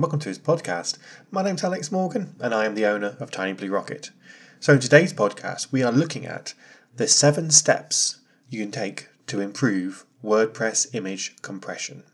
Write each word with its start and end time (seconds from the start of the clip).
welcome 0.00 0.20
to 0.20 0.28
his 0.28 0.38
podcast. 0.38 0.96
My 1.32 1.42
name's 1.42 1.64
Alex 1.64 1.90
Morgan, 1.90 2.36
and 2.38 2.54
I 2.54 2.66
am 2.66 2.76
the 2.76 2.86
owner 2.86 3.16
of 3.18 3.32
Tiny 3.32 3.52
Blue 3.52 3.70
Rocket. 3.70 4.12
So, 4.60 4.74
in 4.74 4.78
today's 4.78 5.12
podcast, 5.12 5.72
we 5.72 5.82
are 5.82 5.90
looking 5.90 6.24
at 6.24 6.54
the 6.94 7.08
seven 7.08 7.50
steps 7.50 8.20
you 8.48 8.60
can 8.60 8.70
take 8.70 9.08
to 9.26 9.40
improve 9.40 10.04
WordPress 10.22 10.94
image 10.94 11.34
compression. 11.42 12.04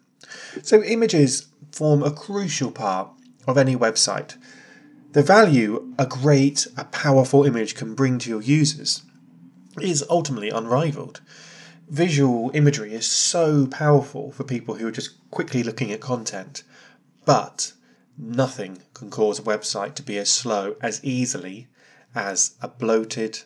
So, 0.63 0.83
images 0.83 1.49
form 1.73 2.03
a 2.03 2.11
crucial 2.11 2.71
part 2.71 3.11
of 3.47 3.59
any 3.59 3.77
website. 3.77 4.39
The 5.13 5.23
value 5.23 5.93
a 5.99 6.07
great, 6.07 6.67
a 6.79 6.87
powerful 6.87 7.45
image 7.45 7.75
can 7.75 7.95
bring 7.95 8.19
to 8.21 8.31
your 8.31 8.43
users 8.43 9.03
is 9.79 10.03
ultimately 10.09 10.49
unrivaled. 10.49 11.21
Visual 11.91 12.51
imagery 12.55 12.95
is 12.95 13.07
so 13.07 13.67
powerful 13.67 14.33
for 14.33 14.43
people 14.43 14.77
who 14.77 14.87
are 14.87 14.93
just 14.93 15.31
quickly 15.31 15.63
looking 15.63 15.93
at 15.93 16.01
content, 16.01 16.63
but 17.25 17.73
nothing 18.17 18.83
can 18.93 19.11
cause 19.11 19.39
a 19.39 19.43
website 19.43 19.95
to 19.95 20.03
be 20.03 20.19
as 20.19 20.31
slow 20.31 20.77
as 20.81 21.03
easily 21.05 21.69
as 22.15 22.55
a 22.61 22.69
bloated, 22.69 23.41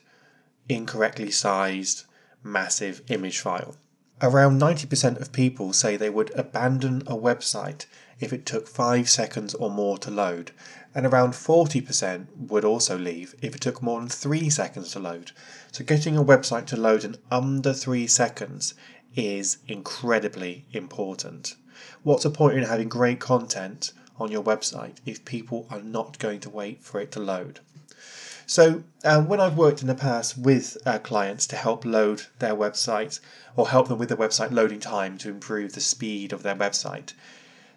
incorrectly 0.68 1.30
sized, 1.30 2.04
massive 2.42 3.02
image 3.08 3.40
file. 3.40 3.76
Around 4.20 4.60
90% 4.60 5.20
of 5.20 5.32
people 5.32 5.72
say 5.72 5.96
they 5.96 6.10
would 6.10 6.32
abandon 6.34 7.02
a 7.02 7.16
website 7.16 7.86
if 8.18 8.32
it 8.32 8.44
took 8.44 8.66
5 8.66 9.08
seconds 9.08 9.54
or 9.54 9.70
more 9.70 9.96
to 9.98 10.10
load, 10.10 10.50
and 10.92 11.06
around 11.06 11.34
40% 11.34 12.26
would 12.36 12.64
also 12.64 12.98
leave 12.98 13.36
if 13.40 13.54
it 13.54 13.60
took 13.60 13.80
more 13.80 14.00
than 14.00 14.08
3 14.08 14.50
seconds 14.50 14.90
to 14.92 14.98
load. 14.98 15.30
So, 15.70 15.84
getting 15.84 16.16
a 16.16 16.24
website 16.24 16.66
to 16.66 16.76
load 16.76 17.04
in 17.04 17.16
under 17.30 17.72
3 17.72 18.08
seconds 18.08 18.74
is 19.14 19.58
incredibly 19.68 20.66
important. 20.72 21.54
What's 22.02 22.22
the 22.22 22.30
point 22.30 22.58
in 22.58 22.64
having 22.64 22.88
great 22.88 23.20
content 23.20 23.92
on 24.18 24.30
your 24.30 24.42
website 24.42 24.96
if 25.06 25.24
people 25.24 25.66
are 25.70 25.80
not 25.80 26.18
going 26.18 26.40
to 26.40 26.50
wait 26.50 26.82
for 26.82 27.00
it 27.00 27.12
to 27.12 27.20
load? 27.20 27.60
So, 28.46 28.82
uh, 29.04 29.22
when 29.22 29.40
I've 29.40 29.58
worked 29.58 29.82
in 29.82 29.88
the 29.88 29.94
past 29.94 30.38
with 30.38 30.78
uh, 30.86 30.98
clients 31.00 31.46
to 31.48 31.56
help 31.56 31.84
load 31.84 32.22
their 32.38 32.54
website 32.54 33.20
or 33.56 33.68
help 33.68 33.88
them 33.88 33.98
with 33.98 34.08
their 34.08 34.16
website 34.16 34.50
loading 34.52 34.80
time 34.80 35.18
to 35.18 35.28
improve 35.28 35.74
the 35.74 35.82
speed 35.82 36.32
of 36.32 36.42
their 36.42 36.56
website, 36.56 37.12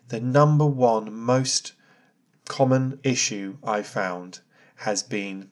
the 0.08 0.22
number 0.22 0.66
one 0.66 1.14
most 1.14 1.74
common 2.48 3.00
issue 3.04 3.58
I 3.64 3.82
found 3.82 4.40
has 4.78 5.04
been 5.04 5.50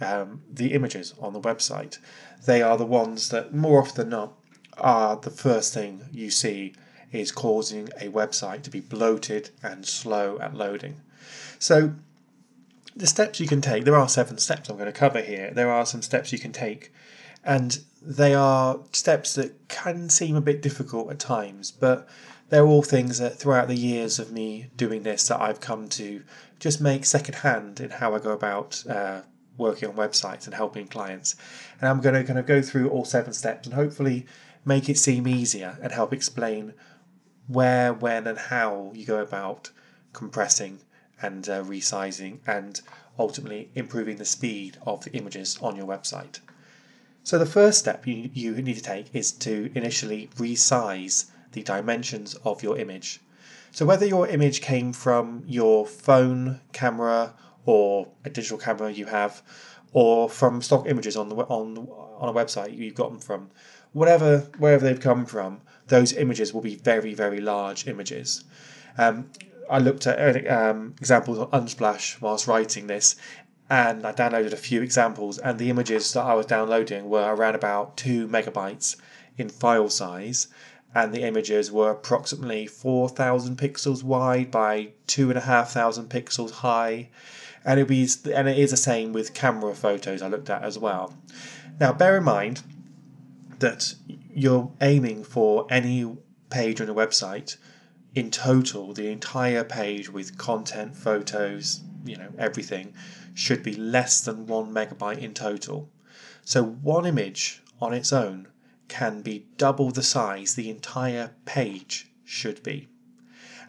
um, 0.00 0.42
the 0.48 0.72
images 0.74 1.14
on 1.20 1.32
the 1.32 1.40
website. 1.40 1.98
They 2.44 2.62
are 2.62 2.76
the 2.76 2.86
ones 2.86 3.30
that, 3.30 3.52
more 3.52 3.80
often 3.80 3.96
than 3.96 4.10
not, 4.10 4.32
are 4.78 5.16
the 5.16 5.30
first 5.30 5.74
thing 5.74 6.04
you 6.12 6.30
see 6.30 6.74
is 7.12 7.30
causing 7.30 7.88
a 8.00 8.08
website 8.08 8.62
to 8.62 8.70
be 8.70 8.80
bloated 8.80 9.50
and 9.62 9.86
slow 9.86 10.38
at 10.40 10.54
loading. 10.54 11.00
So, 11.58 11.94
the 12.94 13.06
steps 13.06 13.40
you 13.40 13.46
can 13.46 13.60
take, 13.60 13.84
there 13.84 13.96
are 13.96 14.08
seven 14.08 14.38
steps 14.38 14.68
I'm 14.68 14.76
going 14.76 14.86
to 14.86 14.92
cover 14.92 15.20
here. 15.20 15.50
There 15.54 15.70
are 15.70 15.86
some 15.86 16.02
steps 16.02 16.32
you 16.32 16.38
can 16.38 16.52
take, 16.52 16.92
and 17.44 17.78
they 18.02 18.34
are 18.34 18.80
steps 18.92 19.34
that 19.36 19.68
can 19.68 20.08
seem 20.08 20.36
a 20.36 20.40
bit 20.40 20.60
difficult 20.60 21.10
at 21.10 21.18
times, 21.18 21.70
but 21.70 22.08
they're 22.50 22.66
all 22.66 22.82
things 22.82 23.18
that 23.18 23.38
throughout 23.38 23.68
the 23.68 23.76
years 23.76 24.18
of 24.18 24.30
me 24.30 24.66
doing 24.76 25.04
this 25.04 25.28
that 25.28 25.40
I've 25.40 25.60
come 25.60 25.88
to 25.90 26.22
just 26.58 26.80
make 26.80 27.04
second 27.04 27.36
hand 27.36 27.80
in 27.80 27.90
how 27.90 28.14
I 28.14 28.18
go 28.18 28.32
about 28.32 28.84
uh, 28.86 29.22
working 29.56 29.88
on 29.88 29.96
websites 29.96 30.44
and 30.44 30.54
helping 30.54 30.86
clients. 30.86 31.34
And 31.80 31.88
I'm 31.88 32.00
going 32.00 32.14
to 32.14 32.24
kind 32.24 32.38
of 32.38 32.46
go 32.46 32.60
through 32.60 32.90
all 32.90 33.04
seven 33.04 33.32
steps 33.32 33.66
and 33.66 33.74
hopefully 33.74 34.26
make 34.64 34.88
it 34.88 34.98
seem 34.98 35.26
easier 35.26 35.78
and 35.82 35.92
help 35.92 36.12
explain 36.12 36.74
where, 37.52 37.92
when, 37.92 38.26
and 38.26 38.38
how 38.38 38.92
you 38.94 39.04
go 39.04 39.20
about 39.20 39.70
compressing 40.12 40.80
and 41.20 41.48
uh, 41.48 41.62
resizing 41.62 42.38
and 42.46 42.80
ultimately 43.18 43.70
improving 43.74 44.16
the 44.16 44.24
speed 44.24 44.76
of 44.86 45.04
the 45.04 45.12
images 45.12 45.58
on 45.60 45.76
your 45.76 45.86
website. 45.86 46.40
So, 47.24 47.38
the 47.38 47.46
first 47.46 47.78
step 47.78 48.06
you, 48.06 48.30
you 48.32 48.60
need 48.60 48.76
to 48.76 48.82
take 48.82 49.14
is 49.14 49.30
to 49.32 49.70
initially 49.74 50.28
resize 50.36 51.26
the 51.52 51.62
dimensions 51.62 52.34
of 52.44 52.62
your 52.62 52.76
image. 52.78 53.20
So, 53.70 53.86
whether 53.86 54.04
your 54.06 54.26
image 54.26 54.60
came 54.60 54.92
from 54.92 55.44
your 55.46 55.86
phone 55.86 56.60
camera 56.72 57.34
or 57.64 58.08
a 58.24 58.30
digital 58.30 58.58
camera 58.58 58.90
you 58.90 59.06
have, 59.06 59.42
or 59.92 60.28
from 60.28 60.62
stock 60.62 60.88
images 60.88 61.16
on 61.16 61.28
the 61.28 61.36
on 61.36 61.78
on 61.86 62.28
a 62.28 62.32
website 62.32 62.76
you've 62.76 62.94
got 62.94 63.10
them 63.10 63.20
from, 63.20 63.50
whatever 63.92 64.48
wherever 64.58 64.84
they've 64.84 65.00
come 65.00 65.24
from, 65.24 65.60
those 65.88 66.12
images 66.12 66.52
will 66.52 66.60
be 66.60 66.76
very 66.76 67.14
very 67.14 67.40
large 67.40 67.86
images. 67.86 68.44
Um, 68.98 69.30
I 69.70 69.78
looked 69.78 70.06
at 70.06 70.50
um, 70.50 70.94
examples 70.98 71.38
on 71.38 71.48
Unsplash 71.50 72.20
whilst 72.20 72.46
writing 72.46 72.88
this, 72.88 73.16
and 73.70 74.06
I 74.06 74.12
downloaded 74.12 74.52
a 74.52 74.56
few 74.56 74.82
examples, 74.82 75.38
and 75.38 75.58
the 75.58 75.70
images 75.70 76.12
that 76.12 76.24
I 76.24 76.34
was 76.34 76.46
downloading 76.46 77.08
were 77.08 77.34
around 77.34 77.54
about 77.54 77.96
two 77.96 78.28
megabytes 78.28 78.96
in 79.38 79.48
file 79.48 79.88
size, 79.88 80.48
and 80.94 81.14
the 81.14 81.22
images 81.22 81.72
were 81.72 81.90
approximately 81.90 82.66
4,000 82.66 83.56
pixels 83.56 84.02
wide 84.02 84.50
by 84.50 84.90
2,500 85.06 86.08
pixels 86.10 86.50
high. 86.50 87.08
And 87.64 87.78
it 87.78 87.88
be 87.88 88.08
and 88.34 88.48
it 88.48 88.58
is 88.58 88.72
the 88.72 88.76
same 88.76 89.12
with 89.12 89.34
camera 89.34 89.74
photos 89.74 90.20
I 90.20 90.28
looked 90.28 90.50
at 90.50 90.64
as 90.64 90.78
well. 90.78 91.16
Now 91.80 91.92
bear 91.92 92.18
in 92.18 92.24
mind 92.24 92.62
that 93.60 93.94
you're 94.34 94.72
aiming 94.80 95.24
for 95.24 95.66
any 95.70 96.16
page 96.50 96.80
on 96.80 96.88
a 96.88 96.94
website 96.94 97.56
in 98.14 98.30
total, 98.30 98.92
the 98.92 99.08
entire 99.08 99.64
page 99.64 100.10
with 100.10 100.36
content, 100.36 100.94
photos, 100.96 101.80
you 102.04 102.16
know, 102.16 102.28
everything 102.38 102.94
should 103.34 103.62
be 103.62 103.74
less 103.74 104.20
than 104.20 104.46
one 104.46 104.72
megabyte 104.72 105.18
in 105.18 105.32
total. 105.32 105.88
So 106.44 106.62
one 106.62 107.06
image 107.06 107.62
on 107.80 107.94
its 107.94 108.12
own 108.12 108.48
can 108.88 109.22
be 109.22 109.46
double 109.56 109.90
the 109.90 110.02
size 110.02 110.54
the 110.54 110.68
entire 110.68 111.30
page 111.46 112.10
should 112.24 112.62
be. 112.62 112.88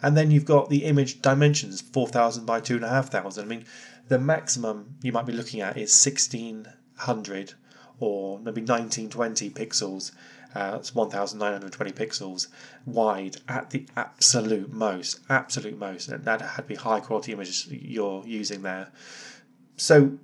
And 0.02 0.16
then 0.16 0.30
you've 0.30 0.44
got 0.44 0.68
the 0.68 0.84
image 0.84 1.22
dimensions 1.22 1.80
4000 1.80 2.44
by 2.44 2.60
2500. 2.60 3.42
I 3.42 3.46
mean, 3.46 3.64
the 4.08 4.18
maximum 4.18 4.96
you 5.02 5.12
might 5.12 5.24
be 5.24 5.32
looking 5.32 5.62
at 5.62 5.78
is 5.78 6.04
1600 6.04 7.54
or 8.00 8.38
maybe 8.38 8.60
1920 8.60 9.50
pixels. 9.50 10.12
Uh, 10.54 10.76
it's 10.78 10.94
1920 10.94 11.92
pixels 11.92 12.46
wide 12.86 13.36
at 13.48 13.70
the 13.70 13.86
absolute 13.96 14.72
most, 14.72 15.18
absolute 15.28 15.76
most, 15.76 16.08
and 16.08 16.24
that 16.24 16.40
had 16.40 16.62
to 16.62 16.68
be 16.68 16.74
high 16.76 17.00
quality 17.00 17.32
images 17.32 17.66
you're 17.70 18.22
using 18.24 18.62
there. 18.62 18.92
So 19.76 20.18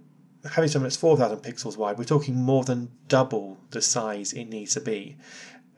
having 0.48 0.68
something 0.68 0.84
that's 0.84 0.96
4,000 0.96 1.38
pixels 1.38 1.76
wide, 1.76 1.98
we're 1.98 2.04
talking 2.04 2.36
more 2.36 2.64
than 2.64 2.90
double 3.08 3.58
the 3.70 3.82
size 3.82 4.32
it 4.32 4.44
needs 4.44 4.74
to 4.74 4.80
be. 4.80 5.16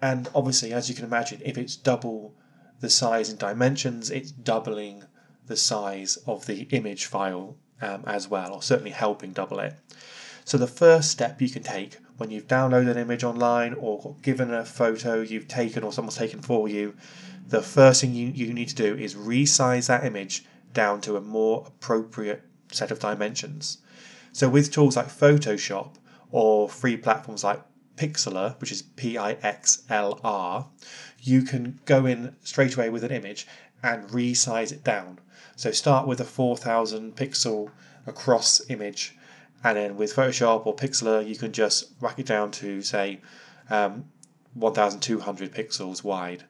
And 0.01 0.29
obviously, 0.35 0.73
as 0.73 0.89
you 0.89 0.95
can 0.95 1.05
imagine, 1.05 1.41
if 1.45 1.57
it's 1.57 1.77
double 1.77 2.35
the 2.81 2.91
size 2.91 3.31
in 3.31 3.37
dimensions, 3.37 4.11
it's 4.11 4.31
doubling 4.31 5.05
the 5.47 5.57
size 5.57 6.17
of 6.27 6.47
the 6.47 6.62
image 6.71 7.07
file 7.07 7.57
um, 7.81 8.05
as 8.07 8.29
well, 8.29 8.55
or 8.55 8.62
certainly 8.62 8.91
helping 8.91 9.33
double 9.33 9.61
it. 9.61 9.75
So, 10.45 10.59
the 10.59 10.67
first 10.67 11.11
step 11.11 11.41
you 11.41 11.49
can 11.49 11.62
take 11.62 11.99
when 12.22 12.31
you've 12.31 12.47
downloaded 12.47 12.88
an 12.88 12.99
image 12.99 13.25
online 13.25 13.75
or 13.75 14.15
given 14.22 14.55
a 14.55 14.65
photo 14.65 15.22
you've 15.22 15.49
taken 15.49 15.83
or 15.83 15.93
someone's 15.93 16.16
taken 16.16 16.41
for 16.41 16.69
you, 16.69 16.94
the 17.49 17.60
first 17.60 18.00
thing 18.00 18.15
you, 18.15 18.28
you 18.28 18.55
need 18.55 18.69
to 18.69 18.77
do 18.77 18.94
is 18.94 19.16
resize 19.16 19.88
that 19.88 20.05
image 20.05 20.44
down 20.72 21.00
to 21.00 21.16
a 21.16 21.21
more 21.21 21.65
appropriate 21.66 22.44
set 22.71 22.93
of 22.93 23.00
dimensions. 23.00 23.78
So 24.31 24.49
with 24.49 24.70
tools 24.70 24.97
like 24.97 25.08
Photoshop 25.08 25.97
or 26.31 26.69
free 26.69 26.97
platforms 26.97 27.43
like 27.43 27.61
Pixlr, 27.97 28.55
which 28.61 28.70
is 28.70 28.82
P 28.82 29.19
I 29.19 29.32
X 29.43 29.82
L 29.91 30.20
R, 30.23 30.69
you 31.20 31.43
can 31.43 31.81
go 31.87 32.06
in 32.06 32.37
straight 32.44 32.76
away 32.76 32.88
with 32.88 33.02
an 33.02 33.11
image 33.11 33.49
and 33.82 34.08
resize 34.11 34.70
it 34.70 34.85
down. 34.85 35.19
So 35.56 35.73
start 35.73 36.06
with 36.06 36.20
a 36.20 36.25
4000 36.25 37.17
pixel 37.17 37.73
across 38.06 38.62
image, 38.70 39.17
and 39.64 39.76
then 39.76 39.97
with 39.97 40.14
Photoshop 40.14 40.67
or 40.67 40.75
Pixlr, 40.75 41.26
you 41.26 41.37
can 41.37 41.53
just 41.53 41.93
rack 42.00 42.19
it 42.19 42.26
down 42.26 42.50
to 42.53 42.82
say 42.82 43.20
um, 43.70 44.05
1200 44.55 45.53
pixels 45.53 46.03
wide. 46.03 46.44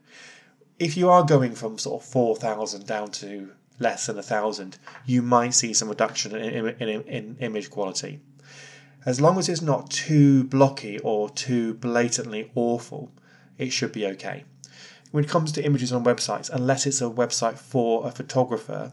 If 0.79 0.97
you 0.97 1.11
are 1.11 1.25
going 1.25 1.55
from 1.55 1.79
sort 1.79 2.03
of 2.03 2.09
4000 2.09 2.87
down 2.87 3.11
to 3.12 3.53
less 3.79 4.06
than 4.06 4.19
a 4.19 4.23
thousand, 4.23 4.79
you 5.05 5.23
might 5.23 5.55
see 5.55 5.75
some 5.75 5.88
reduction 5.88 6.35
in, 6.35 6.69
in, 6.81 7.03
in, 7.03 7.37
image 7.41 7.70
quality. 7.70 8.20
As 9.05 9.20
long 9.20 9.38
as 9.38 9.49
it's 9.49 9.62
not 9.62 9.91
too 9.91 10.44
blocky 10.44 10.99
or 11.00 11.29
too 11.29 11.75
blatantly 11.75 12.50
awful, 12.55 13.12
it 13.59 13.70
should 13.70 13.93
be 13.93 14.06
okay. 14.06 14.44
When 15.11 15.25
it 15.25 15.31
comes 15.31 15.53
to 15.53 15.64
images 15.64 15.93
on 15.93 16.05
websites, 16.05 16.49
unless 16.50 16.87
it's 16.87 17.03
a 17.03 17.05
website 17.05 17.59
for 17.59 18.06
a 18.06 18.11
photographer, 18.11 18.93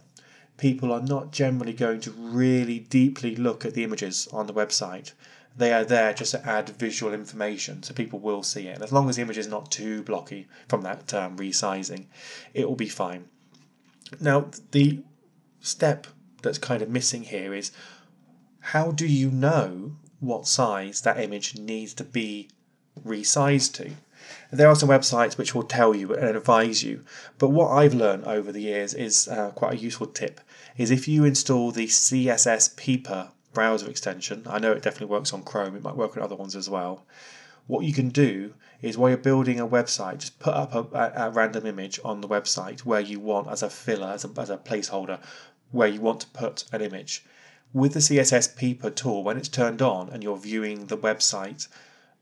people 0.60 0.92
are 0.92 1.02
not 1.02 1.32
generally 1.32 1.74
going 1.74 2.02
to 2.02 2.12
really 2.12 2.80
deeply 2.80 3.36
look 3.36 3.66
at 3.66 3.74
the 3.74 3.84
images 3.84 4.28
on 4.34 4.46
the 4.46 4.54
website. 4.54 5.14
They 5.58 5.74
are 5.74 5.86
there 5.86 6.14
just 6.14 6.32
to 6.32 6.48
add 6.48 6.70
visual 6.70 7.14
information, 7.14 7.82
so 7.82 7.94
people 7.94 8.20
will 8.20 8.44
see 8.44 8.68
it. 8.68 8.76
And 8.76 8.84
as 8.84 8.92
long 8.92 9.10
as 9.10 9.16
the 9.16 9.22
image 9.22 9.38
is 9.38 9.48
not 9.48 9.72
too 9.72 10.04
blocky 10.04 10.48
from 10.68 10.82
that 10.84 11.14
um, 11.14 11.38
resizing, 11.38 12.06
it 12.54 12.68
will 12.68 12.76
be 12.76 12.90
fine. 12.90 13.30
Now, 14.20 14.48
the 14.72 15.00
step 15.62 16.08
that's 16.42 16.58
kind 16.58 16.82
of 16.82 16.90
missing 16.90 17.24
here 17.24 17.54
is 17.54 17.72
how 18.60 18.92
do 18.92 19.08
you 19.08 19.32
know 19.32 19.94
what 20.20 20.48
size 20.48 21.02
that 21.02 21.20
image 21.20 21.58
needs 21.58 21.94
to 21.96 22.04
be 22.04 22.50
resized 23.06 23.74
to? 23.76 23.92
There 24.52 24.68
are 24.68 24.76
some 24.76 24.90
websites 24.90 25.38
which 25.38 25.56
will 25.56 25.64
tell 25.64 25.96
you 25.96 26.14
and 26.14 26.36
advise 26.36 26.84
you, 26.84 27.04
but 27.38 27.50
what 27.50 27.72
I've 27.72 27.94
learned 27.94 28.26
over 28.26 28.52
the 28.52 28.62
years 28.62 28.94
is 28.94 29.28
uh, 29.28 29.52
quite 29.52 29.74
a 29.74 29.78
useful 29.78 30.08
tip 30.08 30.42
is 30.80 30.92
if 30.92 31.10
you 31.10 31.26
install 31.26 31.74
the 31.74 31.88
CSS 31.88 32.74
Peeper 32.78 33.32
browser 33.52 33.90
extension, 33.90 34.44
I 34.48 34.60
know 34.60 34.72
it 34.72 34.82
definitely 34.82 35.08
works 35.08 35.34
on 35.34 35.44
Chrome, 35.44 35.76
it 35.76 35.84
might 35.84 35.98
work 35.98 36.16
on 36.16 36.24
other 36.24 36.38
ones 36.38 36.56
as 36.56 36.70
well. 36.70 37.06
What 37.68 37.84
you 37.84 37.92
can 37.92 38.08
do 38.08 38.54
is 38.82 38.98
while 38.98 39.10
you're 39.10 39.18
building 39.18 39.60
a 39.60 39.68
website, 39.68 40.20
just 40.20 40.40
put 40.40 40.54
up 40.54 40.74
a, 40.74 41.14
a 41.18 41.32
random 41.32 41.66
image 41.66 42.00
on 42.06 42.22
the 42.22 42.30
website 42.30 42.86
where 42.86 43.02
you 43.02 43.20
want 43.20 43.50
as 43.50 43.62
a 43.62 43.70
filler, 43.70 44.08
as 44.08 44.24
a, 44.24 44.30
as 44.40 44.50
a 44.50 44.58
placeholder, 44.58 45.20
where 45.72 45.90
you 45.90 46.00
want 46.00 46.22
to 46.22 46.28
put 46.28 46.64
an 46.72 46.82
image. 46.82 47.26
With 47.74 47.94
the 47.94 48.00
CSS 48.00 48.56
Peeper 48.56 48.90
tool, 48.90 49.26
when 49.26 49.36
it's 49.36 49.50
turned 49.50 49.82
on 49.82 50.10
and 50.10 50.24
you're 50.24 50.38
viewing 50.38 50.86
the 50.86 50.98
website 50.98 51.68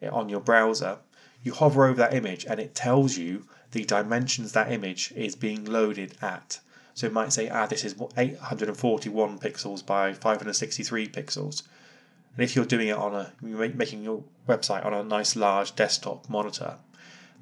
eh, 0.01 0.09
on 0.09 0.29
your 0.29 0.41
browser, 0.41 0.97
you 1.43 1.53
hover 1.53 1.85
over 1.85 1.97
that 1.99 2.15
image 2.15 2.43
and 2.49 2.59
it 2.59 2.73
tells 2.73 3.19
you 3.19 3.45
the 3.71 3.85
dimensions 3.85 4.53
that 4.53 4.71
image 4.71 5.13
is 5.15 5.35
being 5.35 5.63
loaded 5.63 6.15
at. 6.23 6.59
So 6.97 7.05
it 7.05 7.13
might 7.13 7.31
say, 7.31 7.47
ah, 7.47 7.67
this 7.67 7.85
is 7.85 7.93
841 8.17 9.37
pixels 9.37 9.85
by 9.85 10.13
563 10.13 11.07
pixels. 11.09 11.61
And 12.33 12.43
if 12.43 12.55
you're 12.55 12.65
doing 12.65 12.87
it 12.87 12.97
on 12.97 13.13
a, 13.13 13.33
you're 13.39 13.69
making 13.69 14.03
your 14.03 14.23
website 14.47 14.83
on 14.83 14.95
a 14.95 15.03
nice 15.03 15.35
large 15.35 15.75
desktop 15.75 16.27
monitor, 16.27 16.77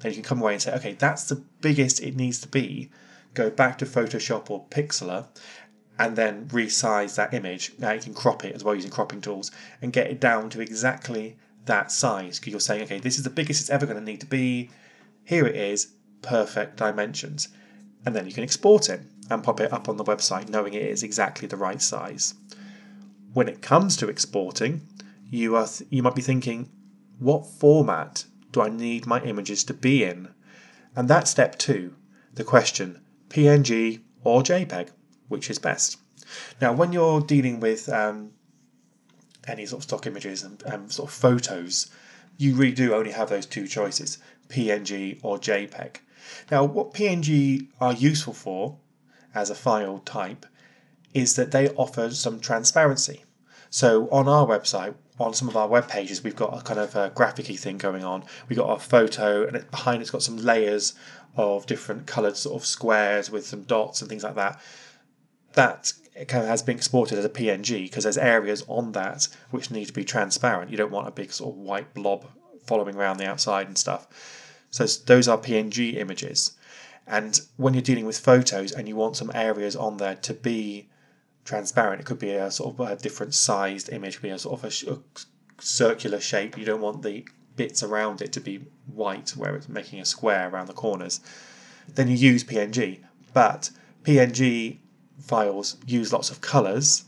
then 0.00 0.12
you 0.12 0.16
can 0.16 0.24
come 0.24 0.42
away 0.42 0.52
and 0.52 0.60
say, 0.60 0.74
okay, 0.74 0.92
that's 0.92 1.24
the 1.24 1.42
biggest 1.62 2.02
it 2.02 2.16
needs 2.16 2.38
to 2.40 2.48
be. 2.48 2.90
Go 3.32 3.48
back 3.48 3.78
to 3.78 3.86
Photoshop 3.86 4.50
or 4.50 4.66
Pixlr 4.66 5.26
and 5.98 6.16
then 6.16 6.48
resize 6.48 7.16
that 7.16 7.32
image. 7.32 7.72
Now 7.78 7.92
you 7.92 8.02
can 8.02 8.12
crop 8.12 8.44
it 8.44 8.54
as 8.54 8.62
well 8.62 8.74
using 8.74 8.90
cropping 8.90 9.22
tools 9.22 9.50
and 9.80 9.90
get 9.90 10.10
it 10.10 10.20
down 10.20 10.50
to 10.50 10.60
exactly 10.60 11.38
that 11.64 11.90
size 11.90 12.38
because 12.38 12.50
you're 12.50 12.60
saying, 12.60 12.82
okay, 12.82 13.00
this 13.00 13.16
is 13.16 13.24
the 13.24 13.30
biggest 13.30 13.62
it's 13.62 13.70
ever 13.70 13.86
going 13.86 13.98
to 13.98 14.04
need 14.04 14.20
to 14.20 14.26
be. 14.26 14.68
Here 15.24 15.46
it 15.46 15.56
is, 15.56 15.92
perfect 16.20 16.76
dimensions. 16.76 17.48
And 18.04 18.14
then 18.14 18.26
you 18.26 18.34
can 18.34 18.44
export 18.44 18.90
it 18.90 19.00
and 19.30 19.42
pop 19.42 19.60
it 19.60 19.72
up 19.72 19.88
on 19.88 19.96
the 19.96 20.04
website 20.04 20.48
knowing 20.48 20.74
it 20.74 20.82
is 20.82 21.02
exactly 21.02 21.48
the 21.48 21.56
right 21.56 21.82
size. 21.82 22.34
When 23.32 23.48
it 23.48 23.62
comes 23.62 23.96
to 23.98 24.08
exporting, 24.08 24.82
you 25.30 25.56
are 25.56 25.66
th- 25.66 25.88
you 25.90 26.02
might 26.02 26.14
be 26.14 26.22
thinking, 26.22 26.70
what 27.18 27.46
format 27.46 28.24
do 28.52 28.62
I 28.62 28.68
need 28.68 29.06
my 29.06 29.20
images 29.22 29.64
to 29.64 29.74
be 29.74 30.04
in? 30.04 30.28
And 30.94 31.08
that's 31.08 31.30
step 31.30 31.58
two, 31.58 31.94
the 32.34 32.44
question, 32.44 33.00
PNG 33.28 34.00
or 34.24 34.42
JPEG, 34.42 34.90
which 35.28 35.50
is 35.50 35.58
best? 35.58 35.98
Now, 36.60 36.72
when 36.72 36.92
you're 36.92 37.20
dealing 37.20 37.60
with 37.60 37.88
um, 37.88 38.32
any 39.46 39.66
sort 39.66 39.80
of 39.80 39.84
stock 39.84 40.06
images 40.06 40.42
and 40.42 40.62
um, 40.66 40.90
sort 40.90 41.10
of 41.10 41.14
photos, 41.14 41.90
you 42.38 42.54
really 42.54 42.74
do 42.74 42.94
only 42.94 43.12
have 43.12 43.28
those 43.28 43.46
two 43.46 43.66
choices, 43.66 44.18
PNG 44.48 45.20
or 45.22 45.38
JPEG. 45.38 45.96
Now, 46.50 46.64
what 46.64 46.92
PNG 46.92 47.68
are 47.80 47.92
useful 47.92 48.32
for 48.32 48.78
as 49.36 49.50
a 49.50 49.54
file 49.54 49.98
type 50.00 50.46
is 51.14 51.36
that 51.36 51.52
they 51.52 51.68
offer 51.70 52.10
some 52.10 52.40
transparency. 52.40 53.24
So 53.70 54.08
on 54.10 54.28
our 54.28 54.46
website, 54.46 54.94
on 55.18 55.34
some 55.34 55.48
of 55.48 55.56
our 55.56 55.68
web 55.68 55.88
pages, 55.88 56.24
we've 56.24 56.36
got 56.36 56.58
a 56.58 56.62
kind 56.62 56.80
of 56.80 56.94
a 56.96 57.10
graphicy 57.10 57.58
thing 57.58 57.78
going 57.78 58.04
on. 58.04 58.24
We've 58.48 58.58
got 58.58 58.68
our 58.68 58.78
photo, 58.78 59.46
and 59.46 59.56
it, 59.56 59.70
behind 59.70 60.02
it's 60.02 60.10
got 60.10 60.22
some 60.22 60.36
layers 60.36 60.94
of 61.36 61.66
different 61.66 62.06
coloured 62.06 62.36
sort 62.36 62.60
of 62.60 62.66
squares 62.66 63.30
with 63.30 63.46
some 63.46 63.62
dots 63.62 64.00
and 64.00 64.08
things 64.08 64.24
like 64.24 64.34
that. 64.34 64.60
That 65.52 65.92
kind 66.28 66.42
of 66.42 66.48
has 66.48 66.62
been 66.62 66.76
exported 66.76 67.18
as 67.18 67.24
a 67.24 67.30
PNG 67.30 67.84
because 67.84 68.04
there's 68.04 68.18
areas 68.18 68.64
on 68.68 68.92
that 68.92 69.28
which 69.50 69.70
need 69.70 69.86
to 69.86 69.92
be 69.92 70.04
transparent. 70.04 70.70
You 70.70 70.76
don't 70.76 70.92
want 70.92 71.08
a 71.08 71.12
big 71.12 71.32
sort 71.32 71.54
of 71.54 71.58
white 71.58 71.92
blob 71.94 72.26
following 72.66 72.96
around 72.96 73.18
the 73.18 73.26
outside 73.26 73.66
and 73.68 73.76
stuff. 73.76 74.06
So 74.70 74.86
those 75.06 75.28
are 75.28 75.38
PNG 75.38 75.96
images. 75.96 76.55
And 77.06 77.40
when 77.56 77.74
you're 77.74 77.82
dealing 77.82 78.06
with 78.06 78.18
photos 78.18 78.72
and 78.72 78.88
you 78.88 78.96
want 78.96 79.16
some 79.16 79.30
areas 79.34 79.76
on 79.76 79.98
there 79.98 80.16
to 80.16 80.34
be 80.34 80.88
transparent, 81.44 82.00
it 82.00 82.04
could 82.04 82.18
be 82.18 82.32
a 82.32 82.50
sort 82.50 82.74
of 82.74 82.80
a 82.80 82.96
different 82.96 83.34
sized 83.34 83.92
image, 83.92 84.20
be 84.20 84.30
a 84.30 84.38
sort 84.38 84.62
of 84.62 84.64
a, 84.64 84.92
a 84.92 84.98
circular 85.62 86.20
shape. 86.20 86.58
You 86.58 86.64
don't 86.64 86.80
want 86.80 87.02
the 87.02 87.26
bits 87.54 87.82
around 87.82 88.20
it 88.20 88.32
to 88.32 88.40
be 88.40 88.66
white 88.92 89.30
where 89.30 89.54
it's 89.54 89.68
making 89.68 90.00
a 90.00 90.04
square 90.04 90.48
around 90.48 90.66
the 90.66 90.72
corners. 90.72 91.20
Then 91.94 92.08
you 92.08 92.16
use 92.16 92.42
PNG. 92.42 93.00
But 93.32 93.70
PNG 94.02 94.78
files 95.20 95.76
use 95.86 96.12
lots 96.12 96.30
of 96.30 96.40
colors 96.40 97.04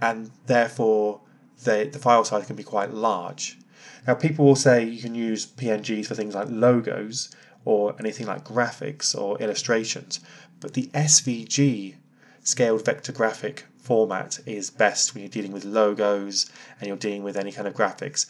and 0.00 0.30
therefore 0.46 1.20
the, 1.64 1.88
the 1.92 1.98
file 1.98 2.24
size 2.24 2.46
can 2.46 2.56
be 2.56 2.62
quite 2.62 2.92
large. 2.92 3.58
Now, 4.06 4.14
people 4.14 4.44
will 4.44 4.56
say 4.56 4.84
you 4.84 5.00
can 5.00 5.14
use 5.14 5.46
PNGs 5.46 6.06
for 6.06 6.14
things 6.14 6.34
like 6.34 6.48
logos 6.50 7.34
or 7.64 7.94
anything 7.98 8.26
like 8.26 8.44
graphics 8.44 9.18
or 9.18 9.38
illustrations, 9.40 10.20
but 10.60 10.74
the 10.74 10.86
SVG 10.94 11.96
scaled 12.42 12.84
vector 12.84 13.12
graphic 13.12 13.64
format 13.78 14.38
is 14.46 14.70
best 14.70 15.14
when 15.14 15.22
you're 15.22 15.30
dealing 15.30 15.52
with 15.52 15.64
logos 15.64 16.50
and 16.78 16.88
you're 16.88 16.96
dealing 16.96 17.22
with 17.22 17.36
any 17.36 17.52
kind 17.52 17.68
of 17.68 17.74
graphics. 17.74 18.26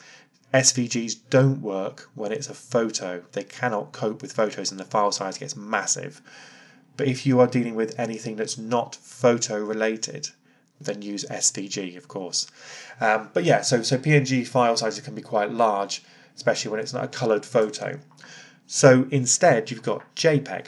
SVGs 0.53 1.17
don't 1.31 1.61
work 1.61 2.09
when 2.15 2.31
it's 2.31 2.49
a 2.49 2.55
photo. 2.55 3.23
They 3.33 3.45
cannot 3.45 3.93
cope 3.93 4.23
with 4.23 4.33
photos 4.33 4.71
and 4.71 4.79
the 4.79 4.85
file 4.85 5.13
size 5.13 5.39
gets 5.39 5.57
massive. 5.57 6.23
But 6.97 7.09
if 7.09 7.27
you 7.27 7.41
are 7.41 7.47
dealing 7.49 7.75
with 7.75 7.99
anything 7.99 8.37
that's 8.37 8.57
not 8.57 8.95
photo 8.95 9.59
related, 9.59 10.31
then 10.81 11.03
use 11.03 11.25
SVG, 11.25 11.97
of 11.97 12.07
course. 12.09 12.47
Um, 13.01 13.31
but 13.33 13.45
yeah, 13.45 13.63
so, 13.63 13.83
so 13.83 13.99
PNG 13.99 14.47
file 14.47 14.77
sizes 14.77 15.05
can 15.05 15.15
be 15.15 15.23
quite 15.23 15.51
large, 15.51 16.03
especially 16.37 16.71
when 16.71 16.81
it's 16.81 16.93
not 16.93 17.05
a 17.05 17.09
coloured 17.09 17.45
photo. 17.45 17.99
So 18.67 19.07
instead, 19.11 19.71
you've 19.71 19.83
got 19.83 20.15
JPEG, 20.17 20.67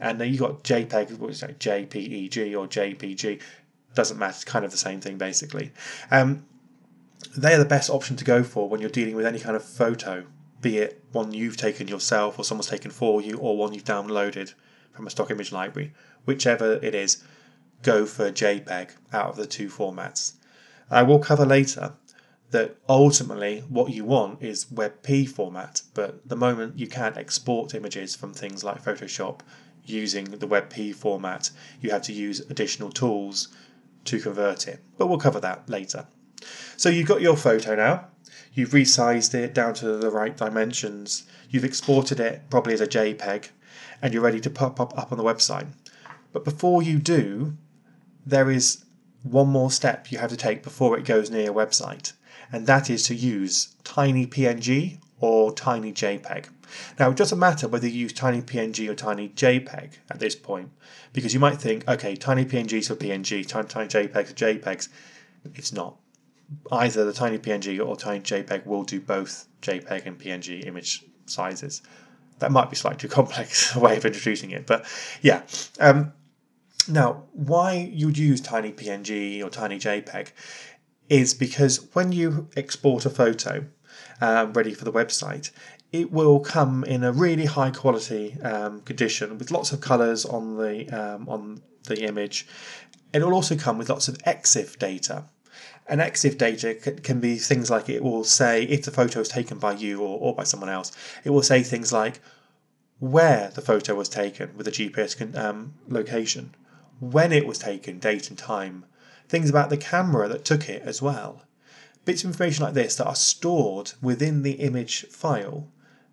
and 0.00 0.20
then 0.20 0.30
you've 0.30 0.40
got 0.40 0.62
JPEG, 0.62 1.18
which 1.18 1.30
is 1.30 1.42
JPEG 1.42 2.56
or 2.56 2.66
JPG. 2.66 3.40
Doesn't 3.94 4.18
matter, 4.18 4.30
it's 4.30 4.44
kind 4.44 4.64
of 4.64 4.70
the 4.70 4.76
same 4.76 5.00
thing 5.00 5.18
basically. 5.18 5.72
Um, 6.10 6.44
they 7.36 7.54
are 7.54 7.58
the 7.58 7.64
best 7.64 7.90
option 7.90 8.16
to 8.16 8.24
go 8.24 8.42
for 8.42 8.68
when 8.68 8.80
you're 8.80 8.90
dealing 8.90 9.14
with 9.14 9.26
any 9.26 9.40
kind 9.40 9.56
of 9.56 9.64
photo, 9.64 10.24
be 10.60 10.78
it 10.78 11.02
one 11.12 11.32
you've 11.32 11.56
taken 11.56 11.88
yourself 11.88 12.38
or 12.38 12.44
someone's 12.44 12.68
taken 12.68 12.90
for 12.90 13.20
you, 13.20 13.36
or 13.38 13.56
one 13.56 13.72
you've 13.72 13.84
downloaded 13.84 14.54
from 14.92 15.06
a 15.06 15.10
stock 15.10 15.30
image 15.30 15.52
library. 15.52 15.92
Whichever 16.24 16.74
it 16.82 16.94
is, 16.94 17.22
go 17.82 18.06
for 18.06 18.30
JPEG 18.30 18.90
out 19.12 19.30
of 19.30 19.36
the 19.36 19.46
two 19.46 19.68
formats. 19.68 20.34
I 20.90 21.02
will 21.02 21.18
cover 21.18 21.46
later 21.46 21.94
that 22.50 22.76
ultimately 22.88 23.60
what 23.68 23.92
you 23.92 24.04
want 24.04 24.42
is 24.42 24.64
WebP 24.66 25.28
format, 25.28 25.82
but 25.94 26.28
the 26.28 26.36
moment 26.36 26.78
you 26.78 26.86
can't 26.86 27.16
export 27.16 27.74
images 27.74 28.16
from 28.16 28.32
things 28.32 28.64
like 28.64 28.82
Photoshop 28.82 29.40
using 29.84 30.24
the 30.24 30.48
WebP 30.48 30.94
format, 30.94 31.50
you 31.80 31.90
have 31.90 32.02
to 32.02 32.12
use 32.12 32.40
additional 32.50 32.90
tools 32.90 33.48
to 34.04 34.20
convert 34.20 34.66
it. 34.66 34.80
But 34.98 35.06
we'll 35.06 35.18
cover 35.18 35.40
that 35.40 35.68
later. 35.68 36.06
So 36.76 36.88
you've 36.88 37.08
got 37.08 37.20
your 37.20 37.36
photo 37.36 37.74
now, 37.76 38.08
you've 38.54 38.70
resized 38.70 39.34
it 39.34 39.54
down 39.54 39.74
to 39.74 39.96
the 39.96 40.10
right 40.10 40.36
dimensions, 40.36 41.26
you've 41.50 41.64
exported 41.64 42.18
it 42.18 42.42
probably 42.50 42.74
as 42.74 42.80
a 42.80 42.86
JPEG, 42.86 43.50
and 44.02 44.12
you're 44.12 44.22
ready 44.22 44.40
to 44.40 44.50
pop 44.50 44.80
up, 44.80 44.96
up 44.98 45.12
on 45.12 45.18
the 45.18 45.24
website. 45.24 45.66
But 46.32 46.44
before 46.44 46.82
you 46.82 46.98
do, 46.98 47.56
there 48.24 48.50
is 48.50 48.84
one 49.22 49.48
more 49.48 49.70
step 49.70 50.10
you 50.10 50.18
have 50.18 50.30
to 50.30 50.36
take 50.36 50.62
before 50.62 50.98
it 50.98 51.04
goes 51.04 51.30
near 51.30 51.44
your 51.44 51.54
website, 51.54 52.12
and 52.52 52.66
that 52.66 52.90
is 52.90 53.04
to 53.04 53.14
use 53.14 53.74
Tiny 53.84 54.26
PNG 54.26 54.98
or 55.20 55.52
Tiny 55.52 55.92
JPEG. 55.92 56.46
Now, 56.98 57.10
it 57.10 57.16
doesn't 57.16 57.38
matter 57.38 57.68
whether 57.68 57.86
you 57.86 58.00
use 58.00 58.12
Tiny 58.12 58.42
PNG 58.42 58.88
or 58.88 58.94
Tiny 58.94 59.28
JPEG 59.28 59.92
at 60.10 60.20
this 60.20 60.34
point, 60.34 60.70
because 61.12 61.34
you 61.34 61.40
might 61.40 61.60
think, 61.60 61.86
okay, 61.88 62.16
Tiny 62.16 62.44
PNGs 62.44 62.88
for 62.88 62.96
PNG, 62.96 63.46
Tiny, 63.46 63.68
tiny 63.68 63.88
JPEGs 63.88 64.26
for 64.28 64.34
JPEGs. 64.34 64.88
It's 65.54 65.72
not. 65.72 65.96
Either 66.72 67.04
the 67.04 67.12
Tiny 67.12 67.38
PNG 67.38 67.84
or 67.84 67.96
Tiny 67.96 68.20
JPEG 68.20 68.66
will 68.66 68.84
do 68.84 69.00
both 69.00 69.46
JPEG 69.62 70.06
and 70.06 70.18
PNG 70.18 70.66
image 70.66 71.04
sizes. 71.26 71.82
That 72.38 72.50
might 72.50 72.70
be 72.70 72.76
slightly 72.76 72.98
too 72.98 73.08
complex 73.14 73.74
a 73.76 73.80
way 73.80 73.96
of 73.96 74.04
introducing 74.04 74.50
it, 74.50 74.66
but 74.66 74.86
yeah. 75.22 75.42
Um, 75.78 76.12
now, 76.88 77.24
why 77.32 77.90
you'd 77.92 78.18
use 78.18 78.40
Tiny 78.40 78.72
PNG 78.72 79.44
or 79.44 79.50
Tiny 79.50 79.78
JPEG 79.78 80.28
is 81.10 81.34
because 81.34 81.88
when 81.92 82.12
you 82.12 82.48
export 82.56 83.04
a 83.04 83.10
photo 83.10 83.66
um, 84.22 84.52
ready 84.54 84.72
for 84.72 84.84
the 84.84 84.92
website, 84.92 85.50
it 85.92 86.12
will 86.12 86.38
come 86.38 86.84
in 86.84 87.02
a 87.02 87.12
really 87.12 87.46
high 87.46 87.70
quality 87.70 88.40
um, 88.42 88.80
condition 88.82 89.36
with 89.36 89.50
lots 89.50 89.72
of 89.72 89.80
colours 89.80 90.24
on 90.24 90.56
the 90.56 90.88
um, 90.90 91.28
on 91.28 91.60
the 91.84 92.04
image. 92.04 92.46
It 93.12 93.22
will 93.22 93.34
also 93.34 93.56
come 93.56 93.76
with 93.76 93.90
lots 93.90 94.06
of 94.06 94.16
EXIF 94.18 94.78
data. 94.78 95.24
And 95.88 96.00
EXIF 96.00 96.38
data 96.38 96.74
can 96.74 97.18
be 97.18 97.36
things 97.36 97.68
like 97.68 97.88
it 97.88 98.04
will 98.04 98.22
say 98.22 98.62
if 98.62 98.84
the 98.84 98.92
photo 98.92 99.18
is 99.18 99.28
taken 99.28 99.58
by 99.58 99.72
you 99.72 100.00
or, 100.00 100.20
or 100.20 100.34
by 100.36 100.44
someone 100.44 100.70
else, 100.70 100.92
it 101.24 101.30
will 101.30 101.42
say 101.42 101.64
things 101.64 101.92
like 101.92 102.20
where 103.00 103.50
the 103.52 103.62
photo 103.62 103.96
was 103.96 104.08
taken 104.08 104.56
with 104.56 104.68
a 104.68 104.70
GPS 104.70 105.36
um, 105.36 105.74
location, 105.88 106.54
when 107.00 107.32
it 107.32 107.46
was 107.46 107.58
taken, 107.58 107.98
date 107.98 108.28
and 108.28 108.38
time, 108.38 108.84
things 109.30 109.48
about 109.48 109.70
the 109.70 109.76
camera 109.76 110.26
that 110.28 110.44
took 110.44 110.68
it 110.68 110.82
as 110.82 111.00
well. 111.00 111.44
Bits 112.04 112.24
of 112.24 112.30
information 112.30 112.64
like 112.64 112.74
this 112.74 112.96
that 112.96 113.06
are 113.06 113.14
stored 113.14 113.92
within 114.02 114.42
the 114.42 114.54
image 114.54 115.06
file 115.06 115.68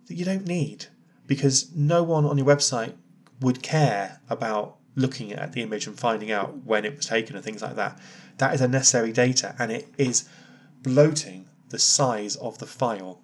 that 0.06 0.14
you 0.14 0.24
don't 0.24 0.46
need 0.46 0.86
because 1.26 1.74
no 1.76 2.04
one 2.04 2.26
on 2.26 2.38
your 2.38 2.46
website 2.46 2.94
would 3.42 3.64
care 3.64 4.22
about 4.30 4.78
looking 4.96 5.34
at 5.34 5.54
the 5.54 5.64
image 5.64 5.88
and 5.88 5.98
finding 5.98 6.32
out 6.32 6.64
when 6.64 6.86
it 6.86 6.96
was 6.96 7.08
taken 7.08 7.36
and 7.36 7.44
things 7.44 7.64
like 7.64 7.76
that. 7.76 8.00
That 8.38 8.54
is 8.54 8.62
unnecessary 8.62 9.12
data 9.12 9.56
and 9.58 9.72
it 9.72 9.88
is 9.98 10.30
bloating 10.84 11.48
the 11.70 11.80
size 11.80 12.36
of 12.36 12.60
the 12.60 12.68
file. 12.68 13.24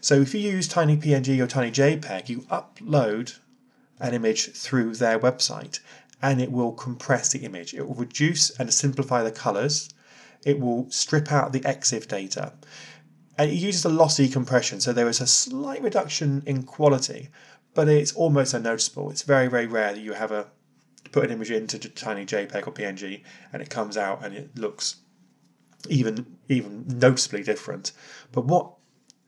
So 0.00 0.14
if 0.14 0.34
you 0.34 0.40
use 0.40 0.68
TinyPNG 0.68 1.38
or 1.38 1.46
TinyJPEG, 1.46 2.30
you 2.30 2.38
upload 2.50 3.38
an 4.00 4.14
image 4.14 4.52
through 4.52 4.94
their 4.94 5.18
website 5.18 5.80
and 6.22 6.40
it 6.40 6.50
will 6.50 6.72
compress 6.72 7.30
the 7.30 7.44
image. 7.44 7.74
It 7.74 7.86
will 7.86 7.94
reduce 7.94 8.50
and 8.58 8.72
simplify 8.72 9.22
the 9.22 9.30
colors. 9.30 9.90
It 10.44 10.58
will 10.58 10.90
strip 10.90 11.30
out 11.30 11.52
the 11.52 11.60
EXIF 11.60 12.08
data. 12.08 12.52
And 13.36 13.50
it 13.50 13.54
uses 13.54 13.84
a 13.84 13.88
lossy 13.88 14.28
compression, 14.28 14.80
so 14.80 14.92
there 14.92 15.08
is 15.08 15.20
a 15.20 15.26
slight 15.26 15.82
reduction 15.82 16.42
in 16.44 16.64
quality, 16.64 17.28
but 17.74 17.88
it's 17.88 18.12
almost 18.12 18.52
unnoticeable. 18.52 19.10
It's 19.10 19.22
very, 19.22 19.46
very 19.46 19.66
rare 19.66 19.92
that 19.92 20.00
you 20.00 20.14
have 20.14 20.32
a 20.32 20.48
put 21.12 21.24
an 21.24 21.30
image 21.30 21.50
into 21.50 21.78
tiny 21.78 22.26
JPEG 22.26 22.66
or 22.66 22.72
PNG 22.72 23.22
and 23.52 23.62
it 23.62 23.70
comes 23.70 23.96
out 23.96 24.22
and 24.22 24.34
it 24.34 24.50
looks 24.58 24.96
even 25.88 26.26
even 26.48 26.84
noticeably 26.86 27.42
different. 27.42 27.92
But 28.32 28.44
what 28.44 28.72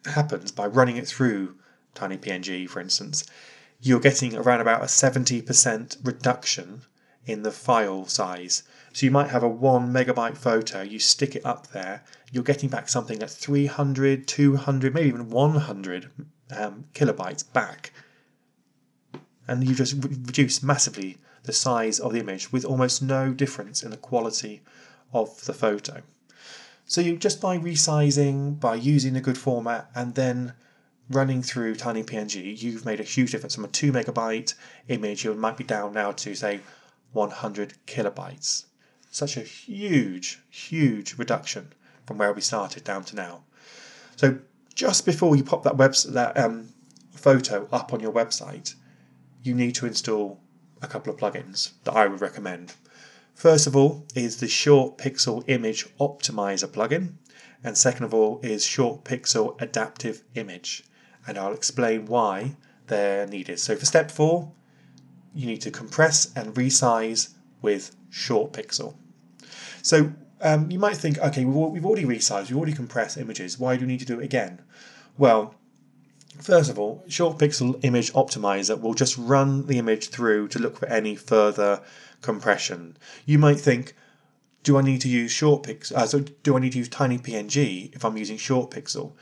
happens 0.04 0.52
by 0.52 0.66
running 0.66 0.96
it 0.96 1.06
through 1.06 1.56
tiny 1.94 2.18
PNG, 2.18 2.68
for 2.68 2.80
instance, 2.80 3.24
you're 3.80 4.00
getting 4.00 4.36
around 4.36 4.60
about 4.60 4.82
a 4.82 4.86
70% 4.86 5.96
reduction 6.04 6.82
in 7.26 7.42
the 7.42 7.50
file 7.50 8.06
size. 8.06 8.62
So 8.92 9.06
you 9.06 9.10
might 9.10 9.30
have 9.30 9.42
a 9.42 9.48
one 9.48 9.92
megabyte 9.92 10.36
photo, 10.36 10.82
you 10.82 10.98
stick 10.98 11.36
it 11.36 11.46
up 11.46 11.68
there, 11.68 12.02
you're 12.32 12.44
getting 12.44 12.68
back 12.68 12.88
something 12.88 13.18
that's 13.18 13.36
300, 13.36 14.26
200, 14.26 14.94
maybe 14.94 15.08
even 15.08 15.30
100 15.30 16.10
um, 16.56 16.84
kilobytes 16.94 17.50
back. 17.52 17.92
And 19.46 19.66
you 19.66 19.74
just 19.74 19.94
reduce 19.94 20.62
massively 20.62 21.18
the 21.44 21.52
size 21.52 21.98
of 21.98 22.12
the 22.12 22.20
image 22.20 22.52
with 22.52 22.64
almost 22.64 23.02
no 23.02 23.32
difference 23.32 23.82
in 23.82 23.90
the 23.90 23.96
quality 23.96 24.62
of 25.12 25.44
the 25.44 25.54
photo. 25.54 26.02
So 26.84 27.00
you 27.00 27.16
just 27.16 27.40
by 27.40 27.56
resizing, 27.56 28.58
by 28.58 28.74
using 28.74 29.16
a 29.16 29.20
good 29.20 29.38
format, 29.38 29.90
and 29.94 30.14
then 30.14 30.54
running 31.10 31.42
through 31.42 31.74
Tiny 31.74 32.04
PNG, 32.04 32.62
you've 32.62 32.86
made 32.86 33.00
a 33.00 33.04
huge 33.04 33.32
difference. 33.32 33.56
From 33.56 33.64
a 33.64 33.68
two 33.68 33.92
megabyte 33.92 34.54
image, 34.88 35.24
you 35.24 35.34
might 35.34 35.56
be 35.56 35.64
down 35.64 35.92
now 35.92 36.12
to 36.12 36.34
say 36.34 36.60
100 37.12 37.74
kilobytes. 37.86 38.66
Such 39.10 39.36
a 39.36 39.40
huge, 39.40 40.40
huge 40.48 41.18
reduction 41.18 41.72
from 42.06 42.18
where 42.18 42.32
we 42.32 42.40
started 42.40 42.84
down 42.84 43.04
to 43.04 43.16
now. 43.16 43.42
So 44.16 44.38
just 44.74 45.04
before 45.04 45.34
you 45.34 45.42
pop 45.42 45.64
that 45.64 45.76
web 45.76 45.94
that 45.94 46.38
um, 46.38 46.68
photo 47.12 47.68
up 47.72 47.92
on 47.92 48.00
your 48.00 48.12
website, 48.12 48.74
you 49.42 49.54
need 49.54 49.74
to 49.74 49.86
install 49.86 50.40
a 50.80 50.86
couple 50.86 51.12
of 51.12 51.18
plugins 51.18 51.72
that 51.84 51.94
I 51.94 52.06
would 52.06 52.20
recommend. 52.20 52.74
First 53.34 53.66
of 53.66 53.74
all 53.74 54.06
is 54.14 54.36
the 54.36 54.48
Short 54.48 54.96
Pixel 54.96 55.42
Image 55.48 55.88
Optimizer 55.98 56.68
plugin, 56.68 57.14
and 57.64 57.76
second 57.76 58.04
of 58.04 58.14
all 58.14 58.38
is 58.42 58.64
Short 58.64 59.04
Pixel 59.04 59.60
Adaptive 59.60 60.22
Image, 60.34 60.84
and 61.26 61.38
I'll 61.38 61.52
explain 61.52 62.06
why 62.06 62.56
they're 62.86 63.26
needed. 63.26 63.58
So 63.58 63.76
for 63.76 63.86
step 63.86 64.10
four, 64.10 64.52
you 65.34 65.46
need 65.46 65.60
to 65.62 65.70
compress 65.70 66.32
and 66.34 66.54
resize 66.54 67.34
with 67.62 67.94
Short 68.10 68.52
Pixel. 68.52 68.94
So 69.82 70.12
um, 70.40 70.70
you 70.70 70.78
might 70.78 70.96
think, 70.96 71.18
okay, 71.18 71.44
we've 71.44 71.84
already 71.86 72.04
resized, 72.04 72.48
we've 72.48 72.56
already 72.56 72.72
compressed 72.72 73.16
images. 73.16 73.58
Why 73.58 73.76
do 73.76 73.82
we 73.82 73.92
need 73.92 74.00
to 74.00 74.06
do 74.06 74.20
it 74.20 74.24
again? 74.24 74.60
Well, 75.16 75.54
First 76.40 76.70
of 76.70 76.78
all, 76.78 77.04
Short 77.06 77.36
Pixel 77.36 77.78
Image 77.84 78.12
Optimizer 78.14 78.80
will 78.80 78.94
just 78.94 79.18
run 79.18 79.66
the 79.66 79.78
image 79.78 80.08
through 80.08 80.48
to 80.48 80.58
look 80.58 80.78
for 80.78 80.86
any 80.86 81.14
further 81.14 81.82
compression. 82.22 82.96
You 83.26 83.38
might 83.38 83.60
think, 83.60 83.94
do 84.62 84.78
I 84.78 84.82
need 84.82 85.02
to 85.02 85.08
use 85.08 85.30
Short 85.30 85.62
Pixel? 85.62 85.96
Uh, 85.96 86.06
so 86.06 86.20
do 86.20 86.56
I 86.56 86.60
need 86.60 86.72
to 86.72 86.78
use 86.78 86.88
Tiny 86.88 87.18
PNG 87.18 87.94
if 87.94 88.04
I'm 88.04 88.16
using 88.16 88.38
Short 88.38 88.70
Pixel? 88.70 89.12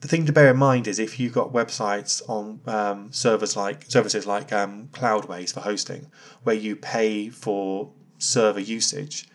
The 0.00 0.08
thing 0.08 0.24
to 0.26 0.32
bear 0.32 0.50
in 0.50 0.56
mind 0.56 0.88
is 0.88 0.98
if 0.98 1.20
you've 1.20 1.34
got 1.34 1.52
websites 1.52 2.22
on 2.28 2.60
um, 2.66 3.12
servers 3.12 3.54
like 3.54 3.84
services 3.88 4.26
like 4.26 4.50
um, 4.50 4.88
Cloudways 4.92 5.52
for 5.52 5.60
hosting, 5.60 6.10
where 6.42 6.56
you 6.56 6.74
pay 6.74 7.28
for 7.28 7.92
server 8.18 8.60
usage, 8.60 9.28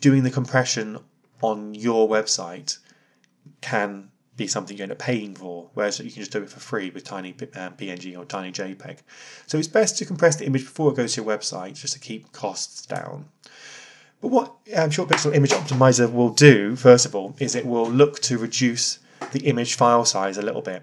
doing 0.00 0.22
the 0.22 0.30
compression 0.30 0.98
on 1.40 1.74
your 1.74 2.08
website 2.08 2.78
can 3.62 4.10
be 4.36 4.46
something 4.46 4.76
you 4.76 4.82
end 4.82 4.92
up 4.92 4.98
paying 4.98 5.34
for, 5.34 5.70
whereas 5.72 5.98
you 5.98 6.10
can 6.10 6.20
just 6.20 6.32
do 6.32 6.42
it 6.42 6.50
for 6.50 6.60
free 6.60 6.90
with 6.90 7.04
tiny 7.04 7.30
um, 7.54 7.74
PNG 7.74 8.18
or 8.18 8.26
tiny 8.26 8.52
JPEG. 8.52 8.98
So 9.46 9.56
it's 9.58 9.68
best 9.68 9.96
to 9.98 10.04
compress 10.04 10.36
the 10.36 10.46
image 10.46 10.64
before 10.64 10.92
it 10.92 10.96
goes 10.96 11.14
to 11.14 11.22
your 11.22 11.30
website 11.30 11.80
just 11.80 11.94
to 11.94 11.98
keep 11.98 12.32
costs 12.32 12.84
down. 12.84 13.26
But 14.20 14.28
what 14.28 14.54
um, 14.76 14.90
Short 14.90 15.08
Pixel 15.08 15.34
Image 15.34 15.50
Optimizer 15.50 16.12
will 16.12 16.30
do, 16.30 16.76
first 16.76 17.06
of 17.06 17.14
all, 17.14 17.34
is 17.38 17.54
it 17.54 17.64
will 17.64 17.88
look 17.90 18.20
to 18.20 18.36
reduce 18.36 18.98
the 19.32 19.46
image 19.46 19.74
file 19.74 20.04
size 20.04 20.36
a 20.36 20.42
little 20.42 20.62
bit. 20.62 20.82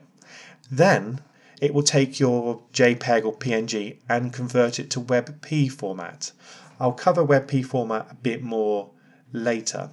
Then 0.71 1.21
it 1.61 1.73
will 1.73 1.83
take 1.83 2.19
your 2.19 2.61
JPEG 2.73 3.25
or 3.25 3.35
PNG 3.35 3.97
and 4.07 4.33
convert 4.33 4.79
it 4.79 4.89
to 4.91 5.01
WebP 5.01 5.71
format. 5.71 6.31
I'll 6.79 6.93
cover 6.93 7.25
WebP 7.25 7.65
format 7.65 8.07
a 8.11 8.15
bit 8.15 8.43
more 8.43 8.91
later 9.33 9.89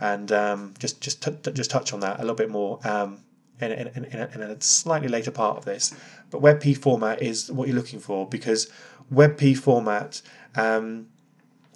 and 0.00 0.30
um, 0.32 0.74
just 0.78 1.00
just 1.00 1.26
just 1.54 1.70
touch 1.70 1.92
on 1.92 2.00
that 2.00 2.18
a 2.18 2.20
little 2.20 2.36
bit 2.36 2.50
more 2.50 2.80
um, 2.86 3.20
in, 3.60 3.72
in, 3.72 3.88
in, 3.88 4.04
in, 4.04 4.42
a, 4.42 4.60
slightly 4.60 5.08
later 5.08 5.30
part 5.30 5.56
of 5.56 5.64
this. 5.64 5.94
But 6.30 6.42
WebP 6.42 6.76
format 6.78 7.22
is 7.22 7.50
what 7.50 7.68
you're 7.68 7.76
looking 7.76 8.00
for 8.00 8.28
because 8.28 8.70
WebP 9.12 9.56
format. 9.56 10.22
Um, 10.56 11.08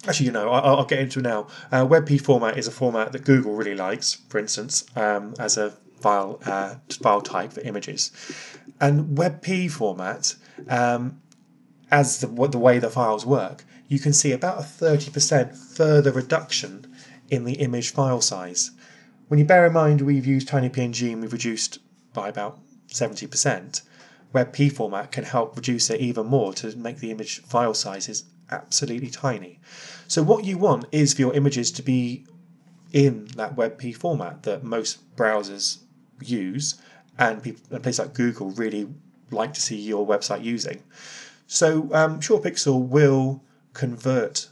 actually, 0.07 0.27
you 0.27 0.31
know, 0.31 0.49
I'll, 0.49 0.77
I'll 0.77 0.85
get 0.85 0.99
into 0.99 1.19
it 1.19 1.23
now. 1.23 1.47
Uh, 1.71 1.85
WebP 1.85 2.21
format 2.21 2.57
is 2.57 2.67
a 2.67 2.71
format 2.71 3.11
that 3.13 3.23
Google 3.25 3.53
really 3.53 3.75
likes, 3.75 4.13
for 4.29 4.37
instance, 4.37 4.85
um, 4.95 5.33
as 5.39 5.57
a 5.57 5.73
file 6.01 6.39
uh, 6.45 6.75
file 7.01 7.21
type 7.21 7.53
for 7.53 7.61
images. 7.61 8.11
And 8.79 9.17
WebP 9.17 9.69
format, 9.71 10.35
um, 10.67 11.21
as 11.91 12.21
the, 12.21 12.27
the 12.27 12.57
way 12.57 12.79
the 12.79 12.89
files 12.89 13.25
work, 13.25 13.65
you 13.87 13.99
can 13.99 14.13
see 14.13 14.31
about 14.31 14.59
a 14.59 14.61
30% 14.61 15.55
further 15.55 16.11
reduction 16.11 16.93
in 17.29 17.43
the 17.43 17.53
image 17.53 17.91
file 17.91 18.21
size. 18.21 18.71
When 19.27 19.39
you 19.39 19.45
bear 19.45 19.67
in 19.67 19.73
mind 19.73 20.01
we've 20.01 20.25
used 20.25 20.47
TinyPNG 20.47 21.11
and 21.11 21.21
we've 21.21 21.33
reduced 21.33 21.79
by 22.13 22.29
about 22.29 22.59
70%, 22.87 23.81
WebP 24.33 24.71
format 24.71 25.11
can 25.11 25.23
help 25.23 25.55
reduce 25.55 25.89
it 25.89 25.99
even 25.99 26.27
more 26.27 26.53
to 26.53 26.75
make 26.77 26.99
the 26.99 27.11
image 27.11 27.41
file 27.41 27.73
sizes 27.73 28.25
absolutely 28.51 29.09
tiny. 29.09 29.59
So 30.07 30.23
what 30.23 30.45
you 30.45 30.57
want 30.57 30.85
is 30.91 31.13
for 31.13 31.21
your 31.21 31.33
images 31.33 31.71
to 31.71 31.83
be 31.83 32.25
in 32.91 33.25
that 33.35 33.55
WebP 33.55 33.95
format 33.95 34.43
that 34.43 34.63
most 34.63 35.15
browsers 35.15 35.79
use 36.21 36.81
and 37.17 37.41
people, 37.43 37.61
and 37.71 37.83
places 37.83 37.99
like 37.99 38.13
Google 38.13 38.51
really 38.51 38.87
like 39.31 39.53
to 39.53 39.61
see 39.61 39.79
your 39.79 40.05
website 40.07 40.43
using. 40.43 40.83
So 41.47 41.89
um, 41.93 42.19
ShortPixel 42.19 42.87
will 42.87 43.43
convert 43.73 44.49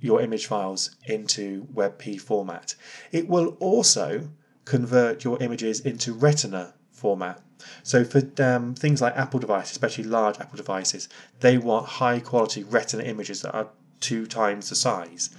your 0.00 0.20
image 0.20 0.46
files 0.46 0.96
into 1.06 1.66
WebP 1.72 2.20
format. 2.20 2.74
It 3.12 3.28
will 3.28 3.56
also 3.60 4.28
convert 4.64 5.24
your 5.24 5.42
images 5.42 5.80
into 5.80 6.12
Retina 6.12 6.74
format. 6.90 7.40
So 7.82 8.04
for 8.04 8.20
um, 8.42 8.74
things 8.74 9.00
like 9.00 9.16
Apple 9.16 9.40
devices, 9.40 9.72
especially 9.72 10.04
large 10.04 10.38
Apple 10.40 10.56
devices, 10.56 11.08
they 11.40 11.56
want 11.56 11.86
high 11.86 12.20
quality 12.20 12.62
Retina 12.64 13.02
images 13.04 13.42
that 13.42 13.54
are 13.54 13.68
two 14.00 14.26
times 14.26 14.68
the 14.68 14.74
size. 14.74 15.30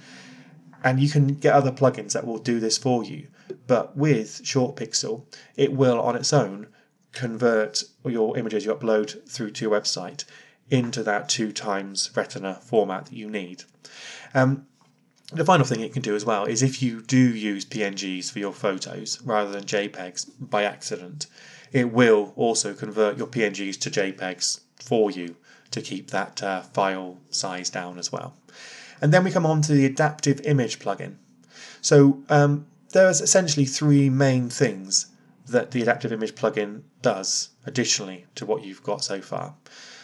And 0.82 1.00
you 1.00 1.08
can 1.08 1.34
get 1.34 1.54
other 1.54 1.72
plugins 1.72 2.12
that 2.12 2.26
will 2.26 2.38
do 2.38 2.58
this 2.60 2.78
for 2.78 3.04
you. 3.04 3.28
But 3.66 3.96
with 3.96 4.40
Short 4.44 4.76
Pixel, 4.76 5.24
it 5.56 5.72
will 5.72 6.00
on 6.00 6.16
its 6.16 6.32
own 6.32 6.68
convert 7.12 7.82
your 8.04 8.36
images 8.36 8.64
you 8.64 8.74
upload 8.74 9.28
through 9.28 9.50
to 9.50 9.64
your 9.64 9.80
website 9.80 10.24
into 10.68 11.02
that 11.02 11.28
two 11.28 11.52
times 11.52 12.10
Retina 12.14 12.56
format 12.62 13.06
that 13.06 13.14
you 13.14 13.30
need. 13.30 13.64
Um, 14.34 14.66
the 15.32 15.44
final 15.44 15.66
thing 15.66 15.80
it 15.80 15.92
can 15.92 16.02
do 16.02 16.14
as 16.14 16.24
well 16.24 16.44
is 16.44 16.62
if 16.62 16.82
you 16.82 17.02
do 17.02 17.16
use 17.16 17.64
PNGs 17.64 18.30
for 18.30 18.38
your 18.38 18.52
photos 18.52 19.20
rather 19.22 19.50
than 19.50 19.64
JPEGs 19.64 20.30
by 20.38 20.64
accident, 20.64 21.26
it 21.72 21.92
will 21.92 22.32
also 22.36 22.74
convert 22.74 23.16
your 23.16 23.26
PNGs 23.26 23.78
to 23.80 23.90
JPEGs 23.90 24.60
for 24.84 25.10
you 25.10 25.36
to 25.70 25.80
keep 25.80 26.10
that 26.10 26.42
uh, 26.42 26.62
file 26.62 27.18
size 27.30 27.70
down 27.70 27.98
as 27.98 28.12
well. 28.12 28.34
And 29.00 29.12
then 29.12 29.24
we 29.24 29.30
come 29.30 29.46
on 29.46 29.62
to 29.62 29.72
the 29.72 29.84
adaptive 29.84 30.40
image 30.42 30.78
plugin. 30.78 31.16
So 31.80 32.22
um, 32.28 32.66
there's 32.96 33.20
essentially 33.20 33.66
three 33.66 34.08
main 34.08 34.48
things 34.48 35.08
that 35.46 35.70
the 35.70 35.82
adaptive 35.82 36.12
image 36.12 36.34
plugin 36.34 36.80
does 37.02 37.50
additionally 37.66 38.24
to 38.34 38.46
what 38.46 38.64
you've 38.64 38.82
got 38.82 39.04
so 39.04 39.20
far. 39.20 39.54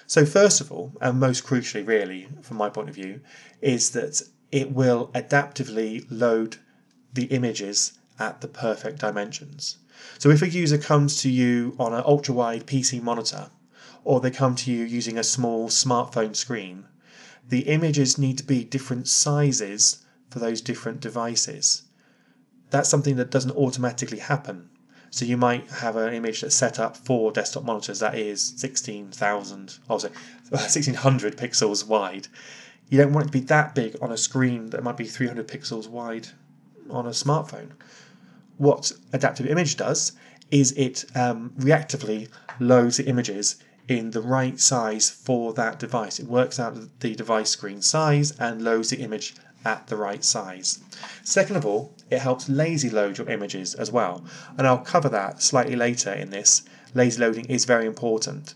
So, 0.06 0.26
first 0.26 0.60
of 0.60 0.70
all, 0.70 0.92
and 1.00 1.18
most 1.18 1.42
crucially, 1.42 1.86
really, 1.86 2.28
from 2.42 2.58
my 2.58 2.68
point 2.68 2.90
of 2.90 2.94
view, 2.94 3.20
is 3.62 3.92
that 3.92 4.20
it 4.50 4.72
will 4.72 5.10
adaptively 5.14 6.04
load 6.10 6.58
the 7.14 7.24
images 7.24 7.98
at 8.18 8.42
the 8.42 8.48
perfect 8.48 8.98
dimensions. 9.00 9.78
So, 10.18 10.28
if 10.28 10.42
a 10.42 10.48
user 10.50 10.76
comes 10.76 11.22
to 11.22 11.30
you 11.30 11.74
on 11.78 11.94
an 11.94 12.02
ultra 12.04 12.34
wide 12.34 12.66
PC 12.66 13.02
monitor, 13.02 13.48
or 14.04 14.20
they 14.20 14.30
come 14.30 14.54
to 14.56 14.70
you 14.70 14.84
using 14.84 15.16
a 15.16 15.24
small 15.24 15.70
smartphone 15.70 16.36
screen, 16.36 16.84
the 17.48 17.60
images 17.60 18.18
need 18.18 18.36
to 18.36 18.44
be 18.44 18.64
different 18.64 19.08
sizes 19.08 20.04
for 20.28 20.40
those 20.40 20.60
different 20.60 21.00
devices. 21.00 21.84
That's 22.72 22.88
something 22.88 23.16
that 23.16 23.30
doesn't 23.30 23.56
automatically 23.56 24.18
happen. 24.18 24.70
So 25.10 25.26
you 25.26 25.36
might 25.36 25.70
have 25.70 25.96
an 25.96 26.14
image 26.14 26.40
that's 26.40 26.54
set 26.54 26.80
up 26.80 26.96
for 26.96 27.30
desktop 27.30 27.64
monitors 27.64 28.00
that 28.00 28.14
is 28.14 28.54
16,000, 28.56 29.78
oh, 29.90 29.98
sorry, 29.98 30.14
1600 30.48 31.36
pixels 31.36 31.86
wide. 31.86 32.28
You 32.88 32.96
don't 32.96 33.12
want 33.12 33.26
it 33.26 33.28
to 33.28 33.38
be 33.38 33.44
that 33.46 33.74
big 33.74 33.96
on 34.00 34.10
a 34.10 34.16
screen 34.16 34.70
that 34.70 34.82
might 34.82 34.96
be 34.96 35.04
300 35.04 35.46
pixels 35.46 35.86
wide 35.86 36.28
on 36.88 37.06
a 37.06 37.10
smartphone. 37.10 37.72
What 38.56 38.92
Adaptive 39.12 39.46
Image 39.46 39.76
does 39.76 40.12
is 40.50 40.72
it 40.72 41.04
um, 41.14 41.52
reactively 41.58 42.28
loads 42.58 42.96
the 42.96 43.04
images 43.06 43.56
in 43.88 44.12
the 44.12 44.22
right 44.22 44.58
size 44.58 45.10
for 45.10 45.52
that 45.54 45.78
device. 45.78 46.18
It 46.18 46.26
works 46.26 46.58
out 46.58 46.78
the 47.00 47.14
device 47.14 47.50
screen 47.50 47.82
size 47.82 48.32
and 48.38 48.62
loads 48.62 48.88
the 48.88 49.00
image 49.00 49.34
at 49.64 49.86
the 49.88 49.96
right 49.96 50.24
size. 50.24 50.80
Second 51.22 51.56
of 51.56 51.66
all, 51.66 51.94
it 52.12 52.20
helps 52.20 52.48
lazy 52.48 52.90
load 52.90 53.16
your 53.18 53.28
images 53.30 53.74
as 53.74 53.90
well, 53.90 54.24
and 54.58 54.66
I'll 54.66 54.78
cover 54.78 55.08
that 55.08 55.42
slightly 55.42 55.76
later 55.76 56.12
in 56.12 56.30
this. 56.30 56.62
Lazy 56.94 57.18
loading 57.18 57.46
is 57.46 57.64
very 57.64 57.86
important. 57.86 58.54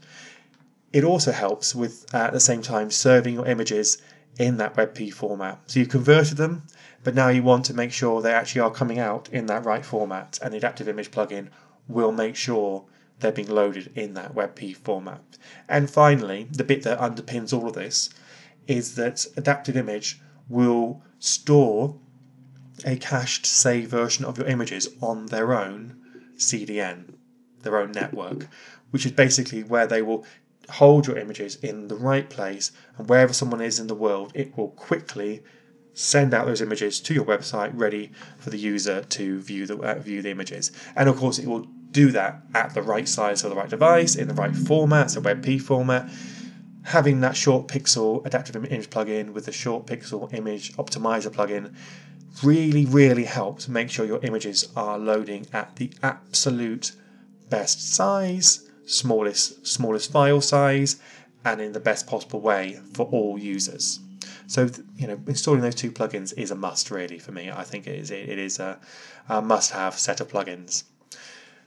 It 0.93 1.05
also 1.05 1.33
helps 1.33 1.75
with, 1.75 2.07
uh, 2.15 2.19
at 2.19 2.33
the 2.35 2.41
same 2.41 2.63
time, 2.63 2.91
serving 2.91 3.35
your 3.35 3.47
images 3.47 3.99
in 4.39 4.59
that 4.59 4.77
WebP 4.77 5.13
format. 5.13 5.59
So 5.67 5.81
you've 5.81 5.89
converted 5.89 6.37
them, 6.37 6.65
but 7.03 7.15
now 7.15 7.29
you 7.29 7.43
want 7.43 7.65
to 7.67 7.75
make 7.75 7.93
sure 7.93 8.21
they 8.21 8.33
actually 8.33 8.61
are 8.61 8.71
coming 8.71 8.99
out 8.99 9.29
in 9.31 9.47
that 9.47 9.65
right 9.65 9.85
format, 9.85 10.39
and 10.43 10.53
the 10.53 10.59
Adaptive 10.59 10.89
Image 10.89 11.11
plugin 11.11 11.49
will 11.89 12.13
make 12.13 12.37
sure 12.37 12.85
they're 13.21 13.33
being 13.33 13.49
loaded 13.49 13.91
in 13.95 14.13
that 14.15 14.35
WebP 14.35 14.77
format. 14.77 15.39
And 15.67 15.89
finally, 15.89 16.47
the 16.51 16.65
bit 16.65 16.83
that 16.83 16.99
underpins 16.99 17.55
all 17.55 17.69
of 17.69 17.75
this 17.75 18.11
is 18.67 18.97
that 18.97 19.25
Adaptive 19.37 19.79
Image 19.79 20.21
will 20.49 21.03
store 21.19 21.99
a 22.85 22.97
cached 22.97 23.47
save 23.47 23.89
version 23.89 24.25
of 24.25 24.39
your 24.39 24.47
images 24.47 24.89
on 25.01 25.27
their 25.27 25.55
own 25.55 25.97
CDN, 26.37 27.15
their 27.63 27.79
own 27.79 27.93
network, 27.93 28.49
which 28.91 29.07
is 29.07 29.13
basically 29.13 29.63
where 29.63 29.87
they 29.87 30.03
will 30.03 30.25
hold 30.69 31.07
your 31.07 31.17
images 31.17 31.57
in 31.57 31.89
the 31.89 31.97
right 31.97 32.29
place 32.29 32.73
and 32.99 33.09
wherever 33.09 33.33
someone 33.33 33.61
is 33.61 33.79
in 33.79 33.87
the 33.87 33.95
world, 33.95 34.33
it 34.35 34.57
will 34.57 34.71
quickly 34.71 35.43
send 35.95 36.35
out 36.35 36.45
those 36.47 36.61
images 36.61 37.01
to 37.01 37.15
your 37.15 37.25
website 37.25 37.71
ready 37.75 38.11
for 38.39 38.51
the 38.51 38.59
user 38.59 39.03
to 39.05 39.41
view 39.41 39.67
the 39.67 39.79
uh, 39.79 39.99
view 39.99 40.21
the 40.21 40.31
images. 40.31 40.71
And 40.95 41.09
of 41.09 41.17
course, 41.17 41.39
it 41.39 41.47
will 41.47 41.67
do 41.91 42.11
that 42.13 42.43
at 42.55 42.75
the 42.75 42.83
right 42.83 43.09
size 43.09 43.43
for 43.43 43.49
the 43.49 43.55
right 43.55 43.71
device 43.71 44.15
in 44.15 44.29
the 44.29 44.35
right 44.35 44.55
format, 44.55 45.11
so 45.13 45.21
WebP 45.23 45.63
format 45.63 46.11
having 46.87 47.21
that 47.21 47.35
short 47.37 47.67
pixel 47.67 48.25
adaptive 48.25 48.55
image 48.55 48.91
plugin 48.91 49.33
with 49.33 49.47
the 49.47 49.53
short 49.53 49.87
pixel 49.87 50.33
image 50.33 50.73
optimizer 50.75 51.31
plugin 51.31 51.75
really, 52.43 52.85
really 52.85 53.25
helps 53.25 53.69
make 53.69 53.91
sure 53.91 54.05
your 54.05 54.25
images 54.25 54.69
are 54.77 54.99
loading 54.99 55.47
at 55.53 55.77
the 55.77 55.91
absolute 56.03 56.93
best 57.49 57.95
size, 57.95 58.69
smallest, 58.87 59.67
smallest 59.67 60.13
file 60.13 60.41
size, 60.41 61.01
and 61.45 61.61
in 61.61 61.73
the 61.73 61.81
best 61.81 62.07
possible 62.07 62.41
way 62.41 62.81
for 62.93 63.07
all 63.07 63.39
users. 63.39 64.01
So, 64.49 64.69
you 64.97 65.07
know, 65.07 65.21
installing 65.27 65.61
those 65.61 65.75
two 65.75 65.91
plugins 65.91 66.37
is 66.37 66.51
a 66.51 66.55
must, 66.55 66.91
really, 66.91 67.19
for 67.19 67.33
me. 67.33 67.51
I 67.51 67.65
think 67.65 67.87
it 67.87 67.99
is, 67.99 68.11
it 68.11 68.39
is 68.39 68.59
a, 68.59 68.79
a 69.29 69.43
must 69.43 69.73
have 69.73 69.95
set 69.99 70.21
of 70.21 70.29
plugins. 70.29 70.85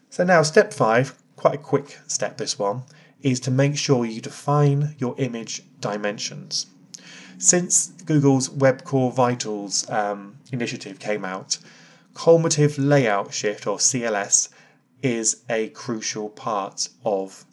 So, 0.10 0.24
now 0.24 0.42
step 0.44 0.74
five, 0.74 1.14
quite 1.36 1.56
a 1.56 1.58
quick 1.58 2.00
step, 2.08 2.38
this 2.38 2.58
one, 2.58 2.84
is 3.22 3.40
to 3.42 3.52
make 3.52 3.78
sure 3.78 4.06
you 4.06 4.22
define 4.22 4.96
your 4.98 5.16
image 5.18 5.64
dimensions. 5.80 6.68
Since 7.40 7.88
Google's 8.06 8.50
Web 8.50 8.84
Core 8.84 9.14
Vitals 9.14 9.90
um, 9.90 10.38
initiative 10.52 11.00
came 11.00 11.24
out, 11.24 11.58
Cumulative 12.14 12.78
Layout 12.78 13.34
Shift 13.34 13.66
or 13.66 13.78
CLS 13.78 14.50
is 15.02 15.44
a 15.50 15.70
crucial 15.70 16.30
part 16.30 16.90
of 17.06 17.46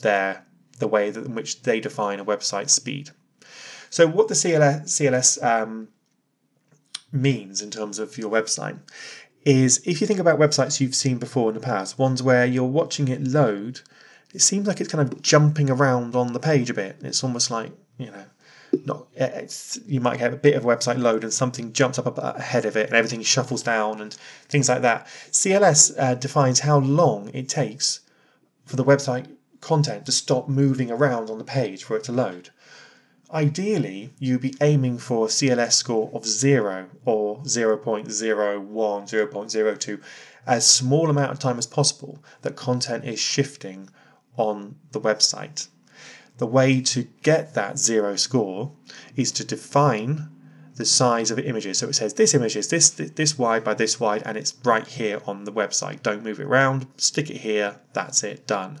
their 0.00 0.44
the 0.78 0.88
way 0.88 1.10
that, 1.10 1.26
in 1.26 1.34
which 1.34 1.62
they 1.62 1.80
define 1.80 2.18
a 2.18 2.24
website 2.24 2.70
speed. 2.70 3.10
So, 3.90 4.06
what 4.06 4.28
the 4.28 4.34
CLS, 4.34 4.84
CLS 4.84 5.42
um, 5.44 5.88
means 7.12 7.60
in 7.60 7.70
terms 7.70 7.98
of 7.98 8.16
your 8.16 8.30
website 8.30 8.78
is 9.44 9.82
if 9.86 10.00
you 10.00 10.06
think 10.06 10.18
about 10.18 10.38
websites 10.38 10.80
you've 10.80 10.94
seen 10.94 11.18
before 11.18 11.50
in 11.50 11.54
the 11.54 11.60
past, 11.60 11.98
ones 11.98 12.22
where 12.22 12.46
you're 12.46 12.64
watching 12.64 13.08
it 13.08 13.22
load 13.22 13.82
it 14.34 14.42
seems 14.42 14.66
like 14.66 14.80
it's 14.80 14.92
kind 14.92 15.10
of 15.10 15.22
jumping 15.22 15.70
around 15.70 16.14
on 16.14 16.32
the 16.32 16.40
page 16.40 16.68
a 16.68 16.74
bit. 16.74 16.96
It's 17.02 17.24
almost 17.24 17.50
like 17.50 17.72
you 17.98 18.10
know, 18.10 18.24
not 18.84 19.06
you 19.86 20.00
might 20.00 20.20
have 20.20 20.32
a 20.32 20.36
bit 20.36 20.54
of 20.54 20.64
website 20.64 20.98
load 20.98 21.22
and 21.22 21.32
something 21.32 21.72
jumps 21.72 21.98
up 21.98 22.18
ahead 22.18 22.64
of 22.64 22.76
it 22.76 22.86
and 22.86 22.96
everything 22.96 23.22
shuffles 23.22 23.62
down 23.62 24.00
and 24.00 24.14
things 24.48 24.68
like 24.68 24.82
that. 24.82 25.06
CLS 25.30 25.94
uh, 25.98 26.14
defines 26.14 26.60
how 26.60 26.78
long 26.78 27.30
it 27.32 27.48
takes 27.48 28.00
for 28.64 28.76
the 28.76 28.84
website 28.84 29.26
content 29.60 30.06
to 30.06 30.12
stop 30.12 30.48
moving 30.48 30.90
around 30.90 31.30
on 31.30 31.38
the 31.38 31.44
page 31.44 31.84
for 31.84 31.96
it 31.96 32.04
to 32.04 32.12
load. 32.12 32.50
Ideally, 33.32 34.10
you'd 34.18 34.40
be 34.40 34.54
aiming 34.60 34.98
for 34.98 35.26
a 35.26 35.28
CLS 35.28 35.72
score 35.72 36.10
of 36.14 36.24
0 36.24 36.88
or 37.04 37.38
0.01, 37.38 38.06
0.02, 38.06 40.02
as 40.46 40.66
small 40.66 41.10
amount 41.10 41.32
of 41.32 41.38
time 41.40 41.58
as 41.58 41.66
possible 41.66 42.22
that 42.42 42.54
content 42.54 43.04
is 43.04 43.18
shifting 43.18 43.90
on 44.36 44.76
the 44.92 45.00
website. 45.00 45.66
The 46.38 46.46
way 46.46 46.80
to 46.82 47.08
get 47.22 47.54
that 47.54 47.78
zero 47.78 48.16
score 48.16 48.72
is 49.14 49.32
to 49.32 49.44
define 49.44 50.28
the 50.76 50.84
size 50.84 51.30
of 51.30 51.38
images. 51.38 51.78
So 51.78 51.88
it 51.88 51.94
says 51.94 52.14
this 52.14 52.34
image 52.34 52.56
is 52.56 52.68
this 52.68 52.90
this 52.90 53.38
wide 53.38 53.64
by 53.64 53.74
this 53.74 53.98
wide, 53.98 54.22
and 54.24 54.36
it's 54.36 54.54
right 54.62 54.86
here 54.86 55.20
on 55.26 55.44
the 55.44 55.52
website. 55.52 56.02
Don't 56.02 56.22
move 56.22 56.38
it 56.38 56.46
around. 56.46 56.86
Stick 56.96 57.30
it 57.30 57.38
here. 57.38 57.76
That's 57.94 58.22
it. 58.22 58.46
Done. 58.46 58.80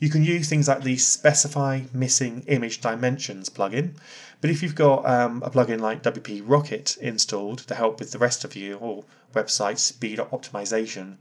You 0.00 0.10
can 0.10 0.24
use 0.24 0.48
things 0.48 0.68
like 0.68 0.82
the 0.82 0.96
Specify 0.96 1.82
Missing 1.92 2.44
Image 2.46 2.80
Dimensions 2.80 3.48
plugin, 3.48 3.96
but 4.40 4.50
if 4.50 4.62
you've 4.62 4.74
got 4.74 5.06
um, 5.06 5.42
a 5.42 5.50
plugin 5.50 5.80
like 5.80 6.02
WP 6.02 6.42
Rocket 6.44 6.96
installed 6.98 7.60
to 7.60 7.74
help 7.74 8.00
with 8.00 8.10
the 8.10 8.18
rest 8.18 8.44
of 8.44 8.54
your 8.54 9.04
website 9.32 9.78
speed 9.78 10.18
optimization, 10.18 11.16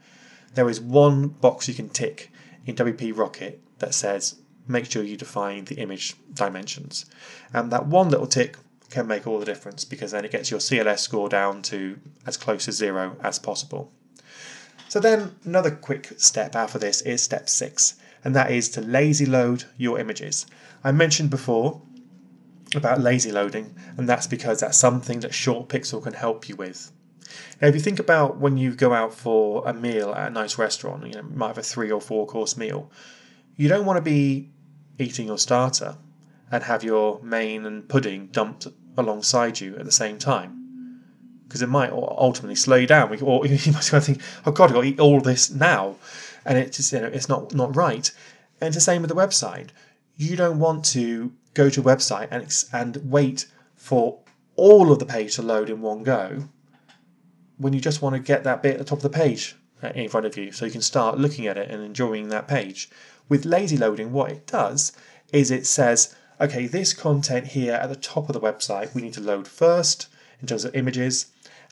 there 0.55 0.69
is 0.69 0.81
one 0.81 1.29
box 1.29 1.67
you 1.67 1.73
can 1.73 1.89
tick 1.89 2.31
in 2.65 2.75
WP 2.75 3.15
Rocket 3.17 3.61
that 3.79 3.93
says 3.93 4.35
make 4.67 4.89
sure 4.89 5.03
you 5.03 5.17
define 5.17 5.65
the 5.65 5.75
image 5.75 6.15
dimensions. 6.33 7.05
And 7.53 7.71
that 7.71 7.87
one 7.87 8.09
little 8.09 8.27
tick 8.27 8.57
can 8.89 9.07
make 9.07 9.25
all 9.25 9.39
the 9.39 9.45
difference 9.45 9.83
because 9.83 10.11
then 10.11 10.23
it 10.23 10.31
gets 10.31 10.51
your 10.51 10.59
CLS 10.59 10.99
score 10.99 11.27
down 11.27 11.61
to 11.63 11.99
as 12.25 12.37
close 12.37 12.65
to 12.65 12.71
zero 12.71 13.17
as 13.21 13.39
possible. 13.39 13.91
So 14.87 14.99
then 14.99 15.35
another 15.43 15.71
quick 15.71 16.13
step 16.17 16.55
after 16.55 16.77
this 16.77 17.01
is 17.01 17.21
step 17.21 17.49
six, 17.49 17.95
and 18.23 18.35
that 18.35 18.51
is 18.51 18.69
to 18.69 18.81
lazy 18.81 19.25
load 19.25 19.65
your 19.77 19.97
images. 19.97 20.45
I 20.83 20.91
mentioned 20.91 21.31
before 21.31 21.81
about 22.75 23.01
lazy 23.01 23.31
loading, 23.31 23.75
and 23.97 24.07
that's 24.07 24.27
because 24.27 24.59
that's 24.59 24.77
something 24.77 25.21
that 25.21 25.33
Short 25.33 25.67
Pixel 25.69 26.03
can 26.03 26.13
help 26.13 26.47
you 26.47 26.55
with. 26.55 26.91
Now, 27.61 27.67
if 27.69 27.75
you 27.75 27.81
think 27.81 27.99
about 27.99 28.37
when 28.37 28.57
you 28.57 28.75
go 28.75 28.93
out 28.93 29.13
for 29.13 29.67
a 29.67 29.73
meal 29.73 30.13
at 30.13 30.27
a 30.27 30.33
nice 30.33 30.57
restaurant, 30.57 31.07
you 31.07 31.13
know, 31.13 31.27
you 31.27 31.35
might 31.35 31.47
have 31.47 31.57
a 31.57 31.63
three 31.63 31.91
or 31.91 32.01
four 32.01 32.27
course 32.27 32.55
meal, 32.55 32.91
you 33.55 33.67
don't 33.67 33.85
want 33.85 33.97
to 33.97 34.01
be 34.01 34.51
eating 34.99 35.27
your 35.27 35.37
starter 35.37 35.97
and 36.51 36.63
have 36.63 36.83
your 36.83 37.21
main 37.23 37.65
and 37.65 37.87
pudding 37.87 38.27
dumped 38.27 38.67
alongside 38.97 39.59
you 39.59 39.75
at 39.77 39.85
the 39.85 39.91
same 39.91 40.17
time 40.17 40.63
because 41.47 41.61
it 41.61 41.69
might 41.69 41.91
ultimately 41.91 42.55
slow 42.55 42.77
you 42.77 42.87
down. 42.87 43.09
Or 43.21 43.45
you 43.47 43.71
might 43.71 43.83
think, 43.83 44.21
"Oh 44.45 44.51
God, 44.51 44.69
I've 44.69 44.73
got 44.73 44.81
to 44.81 44.87
eat 44.87 44.99
all 44.99 45.21
this 45.21 45.51
now," 45.51 45.95
and 46.45 46.57
it's 46.57 46.91
you 46.91 46.99
know 46.99 47.07
it's 47.07 47.29
not 47.29 47.53
not 47.53 47.75
right. 47.75 48.09
And 48.59 48.67
it's 48.67 48.77
the 48.77 48.81
same 48.81 49.01
with 49.01 49.09
the 49.09 49.15
website. 49.15 49.69
You 50.15 50.35
don't 50.35 50.59
want 50.59 50.85
to 50.85 51.31
go 51.53 51.69
to 51.69 51.81
a 51.81 51.83
website 51.83 52.27
and 52.31 52.51
and 52.73 53.11
wait 53.11 53.47
for 53.75 54.19
all 54.55 54.91
of 54.91 54.99
the 54.99 55.05
page 55.05 55.35
to 55.35 55.41
load 55.41 55.69
in 55.69 55.81
one 55.81 56.03
go 56.03 56.43
when 57.57 57.73
you 57.73 57.79
just 57.79 58.01
want 58.01 58.15
to 58.15 58.19
get 58.19 58.43
that 58.43 58.61
bit 58.61 58.73
at 58.73 58.79
the 58.79 58.85
top 58.85 58.99
of 58.99 59.03
the 59.03 59.09
page 59.09 59.55
Uh, 59.83 59.91
in 59.95 60.07
front 60.07 60.25
of 60.25 60.37
you 60.37 60.49
so 60.49 60.63
you 60.63 60.71
can 60.71 60.81
start 60.81 61.17
looking 61.17 61.45
at 61.45 61.57
it 61.57 61.69
and 61.69 61.83
enjoying 61.83 62.29
that 62.29 62.47
page. 62.47 62.89
With 63.27 63.43
lazy 63.43 63.75
loading, 63.75 64.13
what 64.13 64.31
it 64.31 64.47
does 64.47 64.93
is 65.33 65.51
it 65.51 65.65
says, 65.65 66.15
okay, 66.39 66.67
this 66.67 66.93
content 66.93 67.47
here 67.47 67.73
at 67.73 67.89
the 67.89 67.97
top 67.97 68.29
of 68.29 68.33
the 68.33 68.39
website 68.39 68.95
we 68.95 69.01
need 69.01 69.13
to 69.13 69.21
load 69.21 69.45
first 69.45 70.07
in 70.39 70.47
terms 70.47 70.63
of 70.63 70.73
images, 70.73 71.27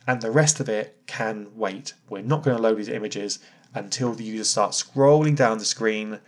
and 0.06 0.22
the 0.22 0.32
rest 0.32 0.60
of 0.60 0.68
it 0.68 1.00
can 1.08 1.48
wait. 1.56 1.94
We're 2.10 2.22
not 2.22 2.44
going 2.44 2.58
to 2.58 2.62
load 2.62 2.80
these 2.80 2.90
images 2.90 3.40
until 3.74 4.14
the 4.14 4.26
user 4.26 4.44
starts 4.44 4.84
scrolling 4.84 5.38
down 5.38 5.60
the 5.60 5.66
screen 5.66 6.20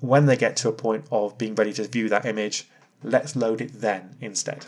when 0.00 0.26
they 0.26 0.36
get 0.36 0.56
to 0.56 0.68
a 0.68 0.72
point 0.72 1.04
of 1.12 1.38
being 1.38 1.54
ready 1.54 1.72
to 1.74 1.86
view 1.86 2.08
that 2.08 2.26
image, 2.26 2.68
let's 3.04 3.36
load 3.36 3.60
it 3.60 3.80
then 3.80 4.16
instead. 4.20 4.66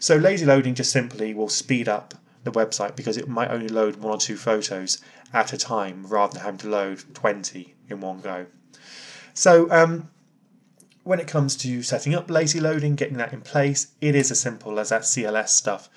So 0.00 0.16
lazy 0.16 0.44
loading 0.44 0.74
just 0.74 0.90
simply 0.90 1.34
will 1.34 1.48
speed 1.48 1.88
up 1.88 2.14
the 2.44 2.52
website 2.52 2.96
because 2.96 3.16
it 3.16 3.28
might 3.28 3.50
only 3.50 3.68
load 3.68 3.96
one 3.96 4.14
or 4.14 4.18
two 4.18 4.36
photos 4.36 5.00
at 5.32 5.52
a 5.52 5.58
time 5.58 6.06
rather 6.06 6.34
than 6.34 6.42
having 6.42 6.58
to 6.58 6.68
load 6.68 7.02
20 7.14 7.74
in 7.88 8.00
one 8.00 8.20
go. 8.20 8.46
So 9.34 9.70
um, 9.70 10.10
when 11.04 11.20
it 11.20 11.26
comes 11.26 11.56
to 11.56 11.82
setting 11.82 12.14
up 12.14 12.30
lazy 12.30 12.60
loading, 12.60 12.94
getting 12.94 13.16
that 13.18 13.32
in 13.32 13.40
place, 13.40 13.88
it 14.00 14.14
is 14.14 14.30
as 14.30 14.40
simple 14.40 14.78
as 14.78 14.90
that 14.90 15.02
CLS 15.02 15.48
stuff. 15.48 15.88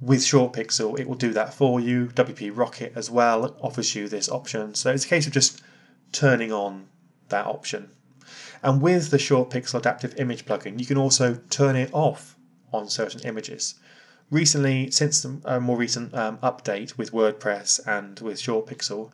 With 0.00 0.20
ShortPixel, 0.20 0.98
it 0.98 1.06
will 1.06 1.14
do 1.14 1.32
that 1.32 1.52
for 1.52 1.78
you. 1.78 2.06
WP 2.14 2.56
Rocket 2.56 2.92
as 2.94 3.10
well 3.10 3.56
offers 3.60 3.94
you 3.94 4.08
this 4.08 4.28
option. 4.30 4.74
So 4.74 4.90
it's 4.90 5.04
a 5.04 5.08
case 5.08 5.26
of 5.26 5.32
just 5.32 5.62
turning 6.12 6.52
on 6.52 6.88
that 7.28 7.46
option. 7.46 7.90
And 8.62 8.80
with 8.80 9.10
the 9.10 9.16
ShortPixel 9.16 9.78
Adaptive 9.78 10.14
Image 10.18 10.44
plugin, 10.44 10.78
you 10.78 10.86
can 10.86 10.96
also 10.96 11.40
turn 11.50 11.76
it 11.76 11.90
off 11.92 12.36
on 12.72 12.88
certain 12.88 13.20
images. 13.22 13.74
Recently, 14.30 14.92
since 14.92 15.22
the 15.22 15.40
uh, 15.44 15.58
more 15.58 15.76
recent 15.76 16.14
um, 16.14 16.38
update 16.38 16.96
with 16.96 17.10
WordPress 17.10 17.80
and 17.84 18.20
with 18.20 18.38
ShortPixel, 18.38 19.10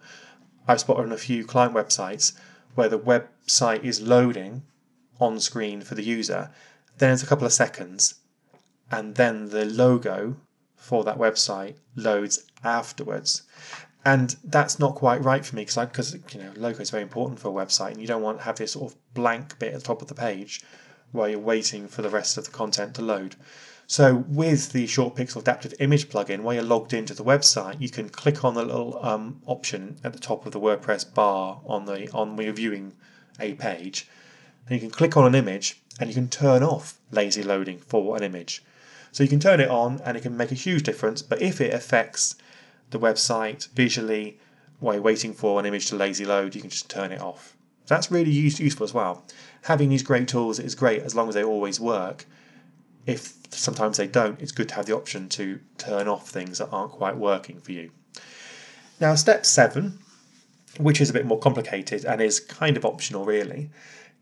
I've 0.68 0.80
spotted 0.80 1.04
on 1.04 1.12
a 1.12 1.16
few 1.16 1.46
client 1.46 1.72
websites 1.72 2.34
where 2.74 2.90
the 2.90 2.98
website 2.98 3.82
is 3.82 4.02
loading 4.02 4.64
on 5.18 5.40
screen 5.40 5.80
for 5.80 5.94
the 5.94 6.02
user, 6.02 6.50
then 6.98 7.12
it's 7.12 7.22
a 7.22 7.26
couple 7.26 7.46
of 7.46 7.52
seconds, 7.54 8.16
and 8.90 9.14
then 9.14 9.48
the 9.48 9.64
logo 9.64 10.36
for 10.76 11.02
that 11.04 11.16
website 11.16 11.76
loads 11.94 12.44
afterwards. 12.62 13.42
And 14.04 14.36
that's 14.44 14.78
not 14.78 14.94
quite 14.96 15.24
right 15.24 15.44
for 15.44 15.56
me 15.56 15.62
because 15.62 15.76
because 15.86 16.14
you 16.34 16.42
know 16.42 16.52
logo 16.56 16.80
is 16.80 16.90
very 16.90 17.02
important 17.02 17.40
for 17.40 17.48
a 17.48 17.64
website, 17.66 17.92
and 17.92 18.00
you 18.02 18.06
don't 18.06 18.22
want 18.22 18.38
to 18.38 18.44
have 18.44 18.56
this 18.56 18.72
sort 18.72 18.92
of 18.92 18.98
blank 19.14 19.58
bit 19.58 19.72
at 19.72 19.80
the 19.80 19.86
top 19.86 20.02
of 20.02 20.08
the 20.08 20.14
page 20.14 20.60
while 21.12 21.28
you're 21.28 21.38
waiting 21.38 21.88
for 21.88 22.02
the 22.02 22.10
rest 22.10 22.36
of 22.36 22.44
the 22.44 22.50
content 22.50 22.94
to 22.96 23.02
load. 23.02 23.36
So 23.88 24.24
with 24.28 24.72
the 24.72 24.86
ShortPixel 24.86 25.42
Adaptive 25.42 25.74
Image 25.78 26.08
plugin, 26.08 26.40
while 26.40 26.54
you're 26.54 26.64
logged 26.64 26.92
into 26.92 27.14
the 27.14 27.22
website, 27.22 27.80
you 27.80 27.88
can 27.88 28.08
click 28.08 28.44
on 28.44 28.54
the 28.54 28.64
little 28.64 28.98
um, 29.04 29.40
option 29.46 29.96
at 30.02 30.12
the 30.12 30.18
top 30.18 30.44
of 30.44 30.52
the 30.52 30.58
WordPress 30.58 31.14
bar 31.14 31.60
on 31.64 31.84
the 31.84 32.10
on 32.12 32.36
when 32.36 32.46
you're 32.46 32.54
viewing 32.54 32.94
a 33.38 33.54
page, 33.54 34.08
and 34.66 34.74
you 34.74 34.80
can 34.80 34.90
click 34.90 35.16
on 35.16 35.24
an 35.24 35.36
image 35.36 35.80
and 36.00 36.08
you 36.10 36.14
can 36.14 36.28
turn 36.28 36.64
off 36.64 36.98
lazy 37.12 37.44
loading 37.44 37.78
for 37.78 38.16
an 38.16 38.24
image. 38.24 38.62
So 39.12 39.22
you 39.22 39.30
can 39.30 39.40
turn 39.40 39.60
it 39.60 39.70
on 39.70 40.00
and 40.04 40.16
it 40.16 40.22
can 40.22 40.36
make 40.36 40.50
a 40.50 40.56
huge 40.56 40.82
difference, 40.82 41.22
but 41.22 41.40
if 41.40 41.60
it 41.60 41.72
affects 41.72 42.34
the 42.90 42.98
website 42.98 43.68
visually 43.68 44.38
while 44.80 44.94
you're 44.94 45.02
waiting 45.02 45.32
for 45.32 45.58
an 45.60 45.64
image 45.64 45.86
to 45.86 45.96
lazy 45.96 46.24
load, 46.26 46.54
you 46.54 46.60
can 46.60 46.70
just 46.70 46.90
turn 46.90 47.12
it 47.12 47.20
off. 47.20 47.56
So 47.84 47.94
that's 47.94 48.10
really 48.10 48.30
useful 48.30 48.84
as 48.84 48.92
well. 48.92 49.24
Having 49.62 49.90
these 49.90 50.02
great 50.02 50.26
tools 50.26 50.58
is 50.58 50.74
great 50.74 51.02
as 51.02 51.14
long 51.14 51.28
as 51.28 51.34
they 51.34 51.44
always 51.44 51.78
work. 51.78 52.26
If 53.06 53.34
sometimes 53.50 53.96
they 53.96 54.06
don't, 54.06 54.40
it's 54.40 54.52
good 54.52 54.68
to 54.70 54.74
have 54.74 54.86
the 54.86 54.96
option 54.96 55.28
to 55.30 55.60
turn 55.78 56.08
off 56.08 56.28
things 56.28 56.58
that 56.58 56.68
aren't 56.70 56.92
quite 56.92 57.16
working 57.16 57.60
for 57.60 57.72
you. 57.72 57.90
Now, 59.00 59.14
step 59.14 59.46
seven, 59.46 59.98
which 60.78 61.00
is 61.00 61.10
a 61.10 61.12
bit 61.12 61.26
more 61.26 61.38
complicated 61.38 62.04
and 62.04 62.20
is 62.20 62.40
kind 62.40 62.76
of 62.76 62.84
optional 62.84 63.24
really, 63.24 63.70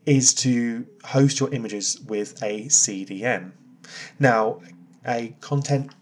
is 0.04 0.34
to 0.34 0.86
host 1.04 1.40
your 1.40 1.52
images 1.52 2.00
with 2.00 2.42
a 2.42 2.66
CDN. 2.66 3.52
Now, 4.18 4.60
a 5.06 5.34
content 5.40 5.92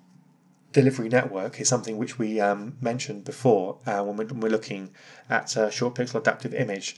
delivery 0.73 1.09
network 1.09 1.61
is 1.61 1.69
something 1.69 1.99
which 1.99 2.19
we 2.19 2.41
um, 2.41 2.77
mentioned 2.81 3.25
before 3.25 3.79
uh, 3.87 4.03
when, 4.03 4.17
we're, 4.17 4.27
when, 4.27 4.41
we're, 4.41 4.49
looking 4.49 4.91
at 5.29 5.55
a 5.57 5.71
short 5.71 5.95
pixel 5.95 6.17
adaptive 6.17 6.55
image. 6.55 6.97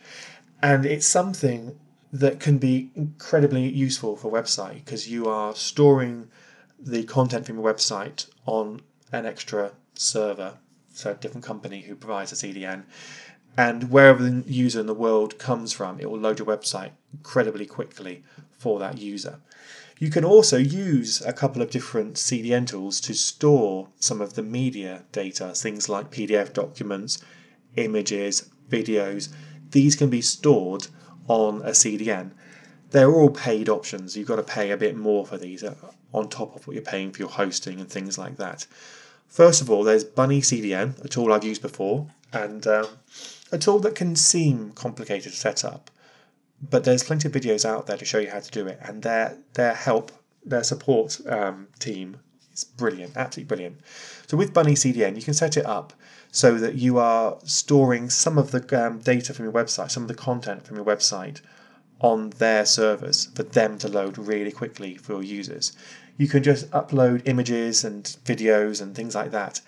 And 0.62 0.86
it's 0.86 1.06
something 1.06 1.78
that 2.14 2.38
can 2.38 2.58
be 2.58 2.90
incredibly 2.94 3.68
useful 3.68 4.14
for 4.14 4.30
website 4.30 4.76
because 4.84 5.10
you 5.10 5.26
are 5.26 5.52
storing 5.52 6.28
the 6.78 7.02
content 7.02 7.44
from 7.44 7.56
your 7.56 7.74
website 7.74 8.30
on 8.46 8.80
an 9.10 9.26
extra 9.26 9.72
server, 9.94 10.54
so 10.92 11.10
a 11.10 11.14
different 11.14 11.44
company 11.44 11.80
who 11.80 11.96
provides 11.96 12.30
a 12.30 12.36
CDN. 12.36 12.84
And 13.56 13.90
wherever 13.90 14.22
the 14.22 14.48
user 14.48 14.78
in 14.78 14.86
the 14.86 14.94
world 14.94 15.40
comes 15.40 15.72
from, 15.72 15.98
it 15.98 16.08
will 16.08 16.20
load 16.20 16.38
your 16.38 16.46
website 16.46 16.90
incredibly 17.12 17.66
quickly 17.66 18.22
for 18.58 18.78
that 18.78 18.98
user. 18.98 19.40
You 19.98 20.08
can 20.08 20.24
also 20.24 20.56
use 20.56 21.20
a 21.20 21.32
couple 21.32 21.62
of 21.62 21.70
different 21.70 22.14
CDN 22.14 22.68
tools 22.68 23.00
to 23.02 23.14
store 23.14 23.88
some 23.98 24.20
of 24.20 24.34
the 24.34 24.42
media 24.44 25.02
data, 25.10 25.52
things 25.52 25.88
like 25.88 26.12
PDF 26.12 26.52
documents, 26.52 27.18
images, 27.74 28.50
videos. 28.68 29.30
These 29.72 29.96
can 29.96 30.10
be 30.10 30.22
stored 30.22 30.86
on 31.28 31.62
a 31.62 31.70
CDN. 31.70 32.30
They're 32.90 33.12
all 33.12 33.30
paid 33.30 33.68
options. 33.68 34.16
You've 34.16 34.28
got 34.28 34.36
to 34.36 34.42
pay 34.42 34.70
a 34.70 34.76
bit 34.76 34.96
more 34.96 35.26
for 35.26 35.36
these 35.36 35.64
uh, 35.64 35.74
on 36.12 36.28
top 36.28 36.54
of 36.54 36.66
what 36.66 36.74
you're 36.74 36.82
paying 36.82 37.10
for 37.10 37.18
your 37.20 37.30
hosting 37.30 37.80
and 37.80 37.88
things 37.88 38.16
like 38.18 38.36
that. 38.36 38.66
First 39.26 39.60
of 39.60 39.70
all, 39.70 39.82
there's 39.82 40.04
Bunny 40.04 40.40
CDN, 40.40 41.04
a 41.04 41.08
tool 41.08 41.32
I've 41.32 41.44
used 41.44 41.62
before, 41.62 42.06
and 42.32 42.64
um, 42.66 42.86
a 43.50 43.58
tool 43.58 43.80
that 43.80 43.96
can 43.96 44.14
seem 44.14 44.70
complicated 44.72 45.32
to 45.32 45.38
set 45.38 45.64
up 45.64 45.90
but 46.70 46.84
there's 46.84 47.02
plenty 47.02 47.28
of 47.28 47.34
videos 47.34 47.64
out 47.64 47.86
there 47.86 47.96
to 47.96 48.04
show 48.04 48.18
you 48.18 48.30
how 48.30 48.40
to 48.40 48.50
do 48.50 48.66
it, 48.66 48.78
and 48.82 49.02
their 49.02 49.36
their 49.54 49.74
help, 49.74 50.12
their 50.44 50.64
support 50.64 51.20
um, 51.28 51.68
team 51.78 52.18
is 52.52 52.64
brilliant, 52.64 53.16
absolutely 53.16 53.48
brilliant. 53.48 53.80
So 54.26 54.36
with 54.36 54.54
Bunny 54.54 54.74
CDN, 54.74 55.16
you 55.16 55.22
can 55.22 55.34
set 55.34 55.56
it 55.56 55.66
up 55.66 55.92
so 56.34 56.58
that 56.58 56.74
you 56.74 56.98
are 56.98 57.38
storing 57.44 58.10
some 58.10 58.38
of 58.38 58.50
the 58.50 58.84
um, 58.84 58.98
data 58.98 59.32
from 59.32 59.44
your 59.44 59.52
website, 59.52 59.88
some 59.88 60.02
of 60.02 60.08
the 60.08 60.14
content 60.16 60.66
from 60.66 60.74
your 60.74 60.84
website 60.84 61.40
on 62.00 62.30
their 62.38 62.66
servers 62.66 63.26
for 63.36 63.44
them 63.44 63.78
to 63.78 63.86
load 63.86 64.18
really 64.18 64.50
quickly 64.50 64.96
for 64.96 65.12
your 65.12 65.22
users. 65.22 65.76
You 66.18 66.26
can 66.26 66.42
just 66.42 66.68
upload 66.72 67.22
images 67.28 67.84
and 67.84 68.02
videos 68.24 68.82
and 68.82 68.96
things 68.96 69.14
like 69.14 69.30
that 69.30 69.60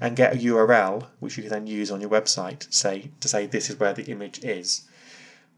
and 0.00 0.16
get 0.16 0.34
a 0.34 0.38
URL 0.38 1.06
which 1.20 1.36
you 1.36 1.44
can 1.44 1.52
then 1.52 1.68
use 1.68 1.88
on 1.88 2.00
your 2.00 2.10
website 2.10 2.66
say 2.74 3.12
to 3.20 3.28
say 3.28 3.46
this 3.46 3.70
is 3.70 3.78
where 3.78 3.94
the 3.94 4.10
image 4.10 4.42
is. 4.42 4.88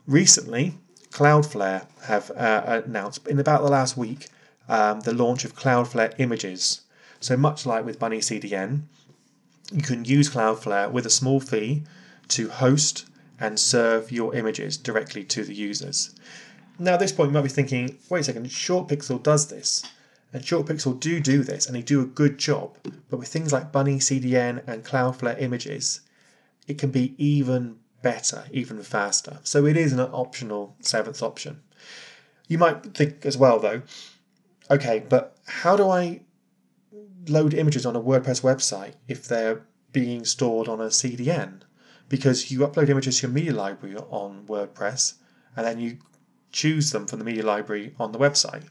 Recently, 0.06 0.74
Cloudflare 1.10 1.86
have 2.02 2.30
uh, 2.32 2.82
announced 2.84 3.26
in 3.26 3.40
about 3.40 3.62
the 3.62 3.70
last 3.70 3.96
week 3.96 4.28
um, 4.68 5.00
the 5.00 5.14
launch 5.14 5.46
of 5.46 5.56
Cloudflare 5.56 6.12
Images. 6.18 6.82
So 7.18 7.38
much 7.38 7.64
like 7.64 7.86
with 7.86 7.98
Bunny 7.98 8.18
CDN, 8.18 8.82
you 9.70 9.82
can 9.82 10.04
use 10.04 10.30
Cloudflare 10.30 10.90
with 10.90 11.06
a 11.06 11.10
small 11.10 11.40
fee 11.40 11.84
to 12.28 12.48
host 12.48 13.06
and 13.38 13.58
serve 13.58 14.12
your 14.12 14.34
images 14.34 14.76
directly 14.76 15.24
to 15.24 15.44
the 15.44 15.54
users. 15.54 16.14
Now, 16.78 16.94
at 16.94 17.00
this 17.00 17.12
point, 17.12 17.30
you 17.30 17.34
might 17.34 17.42
be 17.42 17.48
thinking, 17.48 17.98
wait 18.08 18.20
a 18.20 18.24
second, 18.24 18.46
ShortPixel 18.46 19.22
does 19.22 19.48
this. 19.48 19.84
And 20.32 20.42
ShortPixel 20.42 21.00
do 21.00 21.20
do 21.20 21.42
this, 21.42 21.66
and 21.66 21.74
they 21.74 21.82
do 21.82 22.00
a 22.00 22.06
good 22.06 22.38
job. 22.38 22.76
But 23.08 23.18
with 23.18 23.28
things 23.28 23.52
like 23.52 23.72
Bunny 23.72 23.96
CDN 23.96 24.62
and 24.66 24.84
Cloudflare 24.84 25.40
images, 25.40 26.00
it 26.68 26.78
can 26.78 26.90
be 26.90 27.14
even 27.18 27.76
better, 28.02 28.44
even 28.52 28.82
faster. 28.82 29.38
So 29.42 29.66
it 29.66 29.76
is 29.76 29.92
an 29.92 30.00
optional 30.00 30.76
seventh 30.80 31.22
option. 31.22 31.60
You 32.48 32.58
might 32.58 32.94
think 32.94 33.26
as 33.26 33.36
well, 33.36 33.58
though, 33.58 33.82
okay, 34.70 35.04
but 35.08 35.36
how 35.46 35.76
do 35.76 35.88
I 35.88 36.20
load 37.28 37.54
images 37.54 37.86
on 37.86 37.96
a 37.96 38.00
WordPress 38.00 38.42
website 38.42 38.94
if 39.08 39.26
they're 39.26 39.62
being 39.92 40.24
stored 40.24 40.68
on 40.68 40.80
a 40.80 40.84
CDN? 40.86 41.62
Because 42.08 42.50
you 42.50 42.60
upload 42.60 42.88
images 42.88 43.20
to 43.20 43.26
your 43.26 43.34
media 43.34 43.54
library 43.54 43.96
on 43.96 44.46
WordPress 44.46 45.14
and 45.56 45.66
then 45.66 45.78
you 45.78 45.98
choose 46.52 46.90
them 46.90 47.06
from 47.06 47.18
the 47.18 47.24
media 47.24 47.44
library 47.44 47.94
on 47.98 48.12
the 48.12 48.18
website. 48.18 48.64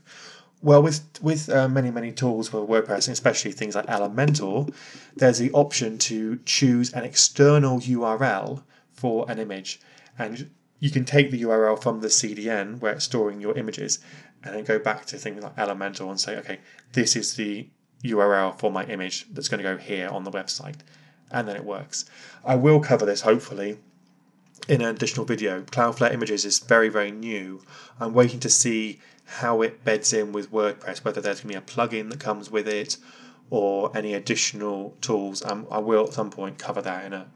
Well, 0.61 0.83
with 0.83 1.01
with 1.21 1.49
uh, 1.49 1.69
many 1.69 1.89
many 1.89 2.11
tools 2.11 2.49
for 2.49 2.67
WordPress, 2.67 3.09
especially 3.09 3.53
things 3.53 3.75
like 3.75 3.85
Elementor, 3.85 4.73
there's 5.15 5.39
the 5.39 5.51
option 5.51 5.97
to 5.99 6.37
choose 6.45 6.91
an 6.91 7.05
external 7.05 7.79
URL 7.79 8.63
for 8.91 9.29
an 9.31 9.39
image. 9.39 9.79
And 10.17 10.49
you 10.79 10.91
can 10.91 11.05
take 11.05 11.31
the 11.31 11.41
URL 11.43 11.81
from 11.81 12.01
the 12.01 12.07
CDN 12.07 12.79
where 12.79 12.93
it's 12.93 13.05
storing 13.05 13.39
your 13.39 13.57
images 13.57 13.99
and 14.43 14.55
then 14.55 14.63
go 14.63 14.79
back 14.79 15.05
to 15.05 15.17
things 15.17 15.43
like 15.43 15.55
Elementor 15.55 16.09
and 16.09 16.19
say, 16.19 16.37
okay, 16.37 16.59
this 16.93 17.15
is 17.15 17.35
the 17.35 17.69
URL 18.03 18.57
for 18.57 18.71
my 18.71 18.85
image 18.85 19.27
that's 19.31 19.47
going 19.47 19.63
to 19.63 19.69
go 19.69 19.77
here 19.77 20.09
on 20.09 20.23
the 20.23 20.31
website. 20.31 20.77
And 21.31 21.47
then 21.47 21.55
it 21.55 21.65
works. 21.65 22.05
I 22.43 22.55
will 22.55 22.79
cover 22.79 23.05
this 23.05 23.21
hopefully 23.21 23.77
in 24.67 24.81
an 24.81 24.95
additional 24.95 25.25
video. 25.25 25.61
Cloudflare 25.61 26.13
Images 26.13 26.45
is 26.45 26.59
very, 26.59 26.89
very 26.89 27.11
new. 27.11 27.61
I'm 27.99 28.13
waiting 28.13 28.39
to 28.41 28.49
see 28.49 28.99
how 29.25 29.61
it 29.61 29.83
beds 29.83 30.11
in 30.11 30.31
with 30.31 30.51
WordPress, 30.51 31.05
whether 31.05 31.21
there's 31.21 31.41
going 31.41 31.53
to 31.53 31.61
be 31.61 31.65
a 31.65 31.75
plugin 31.75 32.09
that 32.09 32.19
comes 32.19 32.49
with 32.49 32.67
it 32.67 32.97
or 33.49 33.95
any 33.95 34.13
additional 34.13 34.95
tools. 35.01 35.43
Um, 35.45 35.67
I 35.69 35.79
will 35.79 36.07
at 36.07 36.13
some 36.13 36.31
point 36.31 36.57
cover 36.57 36.81
that 36.81 37.05
in 37.05 37.13
a 37.13 37.27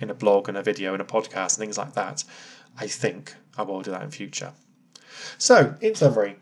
in 0.00 0.10
a 0.10 0.14
blog 0.14 0.48
and 0.48 0.56
a 0.56 0.62
video 0.62 0.94
and 0.94 1.02
a 1.02 1.04
podcast 1.04 1.56
and 1.56 1.58
things 1.58 1.76
like 1.76 1.92
that. 1.92 2.24
I 2.78 2.86
think 2.86 3.34
I 3.58 3.62
will 3.62 3.82
do 3.82 3.90
that 3.90 4.02
in 4.02 4.10
future. 4.10 4.52
So, 5.36 5.74
in 5.80 5.94
summary, 5.94 6.36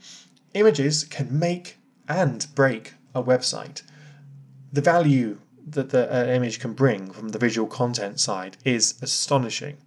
images 0.55 1.03
can 1.05 1.37
make 1.37 1.79
and 2.09 2.47
break 2.55 2.95
a 3.15 3.23
website. 3.23 3.83
The 4.73 4.81
value 4.81 5.39
that 5.67 5.91
the 5.91 6.13
uh, 6.13 6.27
image 6.27 6.61
can 6.61 6.73
bring 6.73 7.11
from 7.11 7.31
the 7.31 7.39
visual 7.39 7.69
content 7.69 8.21
side 8.21 8.57
is 8.65 8.95
astonishing. 9.03 9.79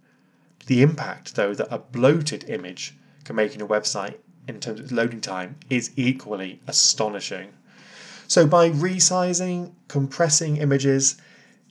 The 0.66 0.82
impact, 0.82 1.34
though, 1.34 1.54
that 1.54 1.72
a 1.72 1.78
bloated 1.78 2.48
image 2.48 2.96
can 3.24 3.36
make 3.36 3.54
in 3.54 3.60
a 3.60 3.66
website 3.66 4.16
in 4.48 4.60
terms 4.60 4.80
of 4.80 4.92
loading 4.92 5.20
time 5.20 5.56
is 5.70 5.90
equally 5.96 6.60
astonishing. 6.66 7.52
So, 8.28 8.46
by 8.46 8.70
resizing, 8.70 9.72
compressing 9.88 10.56
images, 10.56 11.16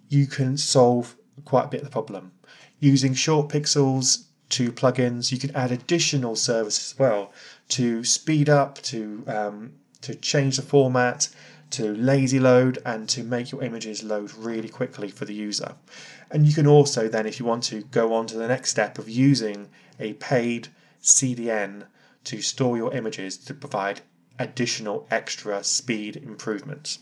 you 0.09 0.27
can 0.27 0.57
solve 0.57 1.15
quite 1.45 1.65
a 1.65 1.69
bit 1.69 1.81
of 1.81 1.85
the 1.85 1.91
problem. 1.91 2.33
Using 2.79 3.13
short 3.13 3.49
pixels 3.49 4.25
two 4.51 4.71
plugins, 4.71 5.31
you 5.31 5.39
can 5.39 5.55
add 5.55 5.71
additional 5.71 6.35
services 6.35 6.91
as 6.91 6.99
well 6.99 7.31
to 7.69 8.03
speed 8.03 8.49
up, 8.49 8.81
to 8.83 9.23
um, 9.27 9.73
to 10.01 10.15
change 10.15 10.57
the 10.57 10.61
format, 10.61 11.29
to 11.71 11.93
lazy 11.93 12.39
load, 12.39 12.79
and 12.85 13.07
to 13.09 13.23
make 13.23 13.51
your 13.51 13.63
images 13.63 14.03
load 14.03 14.33
really 14.33 14.69
quickly 14.69 15.09
for 15.09 15.25
the 15.25 15.33
user. 15.33 15.75
And 16.29 16.45
you 16.45 16.53
can 16.53 16.67
also 16.67 17.07
then, 17.07 17.25
if 17.25 17.39
you 17.39 17.45
want 17.45 17.63
to, 17.65 17.83
go 17.83 18.13
on 18.13 18.27
to 18.27 18.37
the 18.37 18.47
next 18.47 18.71
step 18.71 18.97
of 18.97 19.09
using 19.09 19.69
a 19.99 20.13
paid 20.13 20.69
CDN 21.01 21.85
to 22.23 22.41
store 22.41 22.77
your 22.77 22.93
images 22.93 23.37
to 23.37 23.53
provide 23.53 24.01
additional 24.39 25.07
extra 25.11 25.63
speed 25.63 26.15
improvements. 26.17 26.99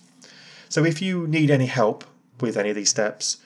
So 0.67 0.83
if 0.85 1.01
you 1.01 1.27
need 1.27 1.49
any 1.49 1.65
help 1.65 2.03
with 2.39 2.57
any 2.57 2.69
of 2.69 2.75
these 2.75 2.89
steps, 2.89 3.38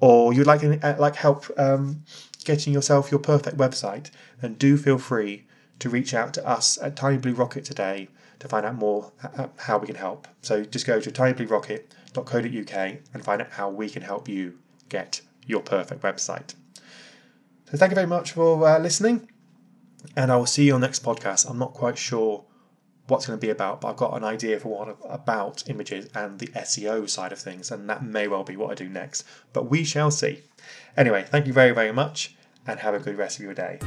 or 0.00 0.32
you'd 0.32 0.46
like 0.46 0.62
uh, 0.64 0.96
like 0.98 1.16
help 1.16 1.46
um, 1.58 2.04
getting 2.44 2.72
yourself 2.72 3.10
your 3.10 3.20
perfect 3.20 3.56
website, 3.56 4.10
then 4.40 4.54
do 4.54 4.76
feel 4.76 4.98
free 4.98 5.44
to 5.78 5.90
reach 5.90 6.14
out 6.14 6.32
to 6.34 6.46
us 6.46 6.78
at 6.80 6.96
Tiny 6.96 7.18
Blue 7.18 7.34
Rocket 7.34 7.64
today 7.64 8.08
to 8.40 8.48
find 8.48 8.66
out 8.66 8.74
more 8.74 9.12
how 9.58 9.78
we 9.78 9.86
can 9.86 9.96
help. 9.96 10.26
So 10.42 10.64
just 10.64 10.86
go 10.86 11.00
to 11.00 11.10
tinybluerocket.co.uk 11.10 12.98
and 13.14 13.24
find 13.24 13.40
out 13.40 13.50
how 13.52 13.70
we 13.70 13.88
can 13.88 14.02
help 14.02 14.28
you 14.28 14.58
get 14.88 15.20
your 15.46 15.60
perfect 15.60 16.02
website. 16.02 16.54
So 17.70 17.78
thank 17.78 17.90
you 17.90 17.94
very 17.94 18.06
much 18.06 18.32
for 18.32 18.66
uh, 18.66 18.78
listening, 18.80 19.28
and 20.16 20.32
I 20.32 20.36
will 20.36 20.46
see 20.46 20.64
you 20.64 20.74
on 20.74 20.80
next 20.80 21.04
podcast. 21.04 21.48
I'm 21.48 21.58
not 21.58 21.72
quite 21.72 21.96
sure 21.96 22.44
what's 23.06 23.26
going 23.26 23.38
to 23.38 23.40
be 23.40 23.50
about, 23.50 23.80
but 23.80 23.90
I've 23.90 23.96
got 23.96 24.16
an 24.16 24.24
idea 24.24 24.58
for 24.58 24.68
what 24.68 24.96
about 25.04 25.68
images 25.68 26.08
and 26.14 26.38
the 26.38 26.48
SEO 26.48 27.08
side 27.08 27.32
of 27.32 27.38
things, 27.38 27.70
and 27.70 27.88
that 27.88 28.02
may 28.02 28.26
well 28.26 28.42
be 28.42 28.56
what 28.56 28.70
I 28.70 28.74
do 28.74 28.88
next. 28.88 29.24
But 29.52 29.70
we 29.70 29.84
shall 29.84 30.10
see. 30.10 30.42
Anyway, 30.96 31.24
thank 31.28 31.46
you 31.46 31.52
very, 31.52 31.72
very 31.72 31.92
much, 31.92 32.34
and 32.66 32.80
have 32.80 32.94
a 32.94 32.98
good 32.98 33.16
rest 33.16 33.38
of 33.38 33.44
your 33.44 33.54
day. 33.54 33.78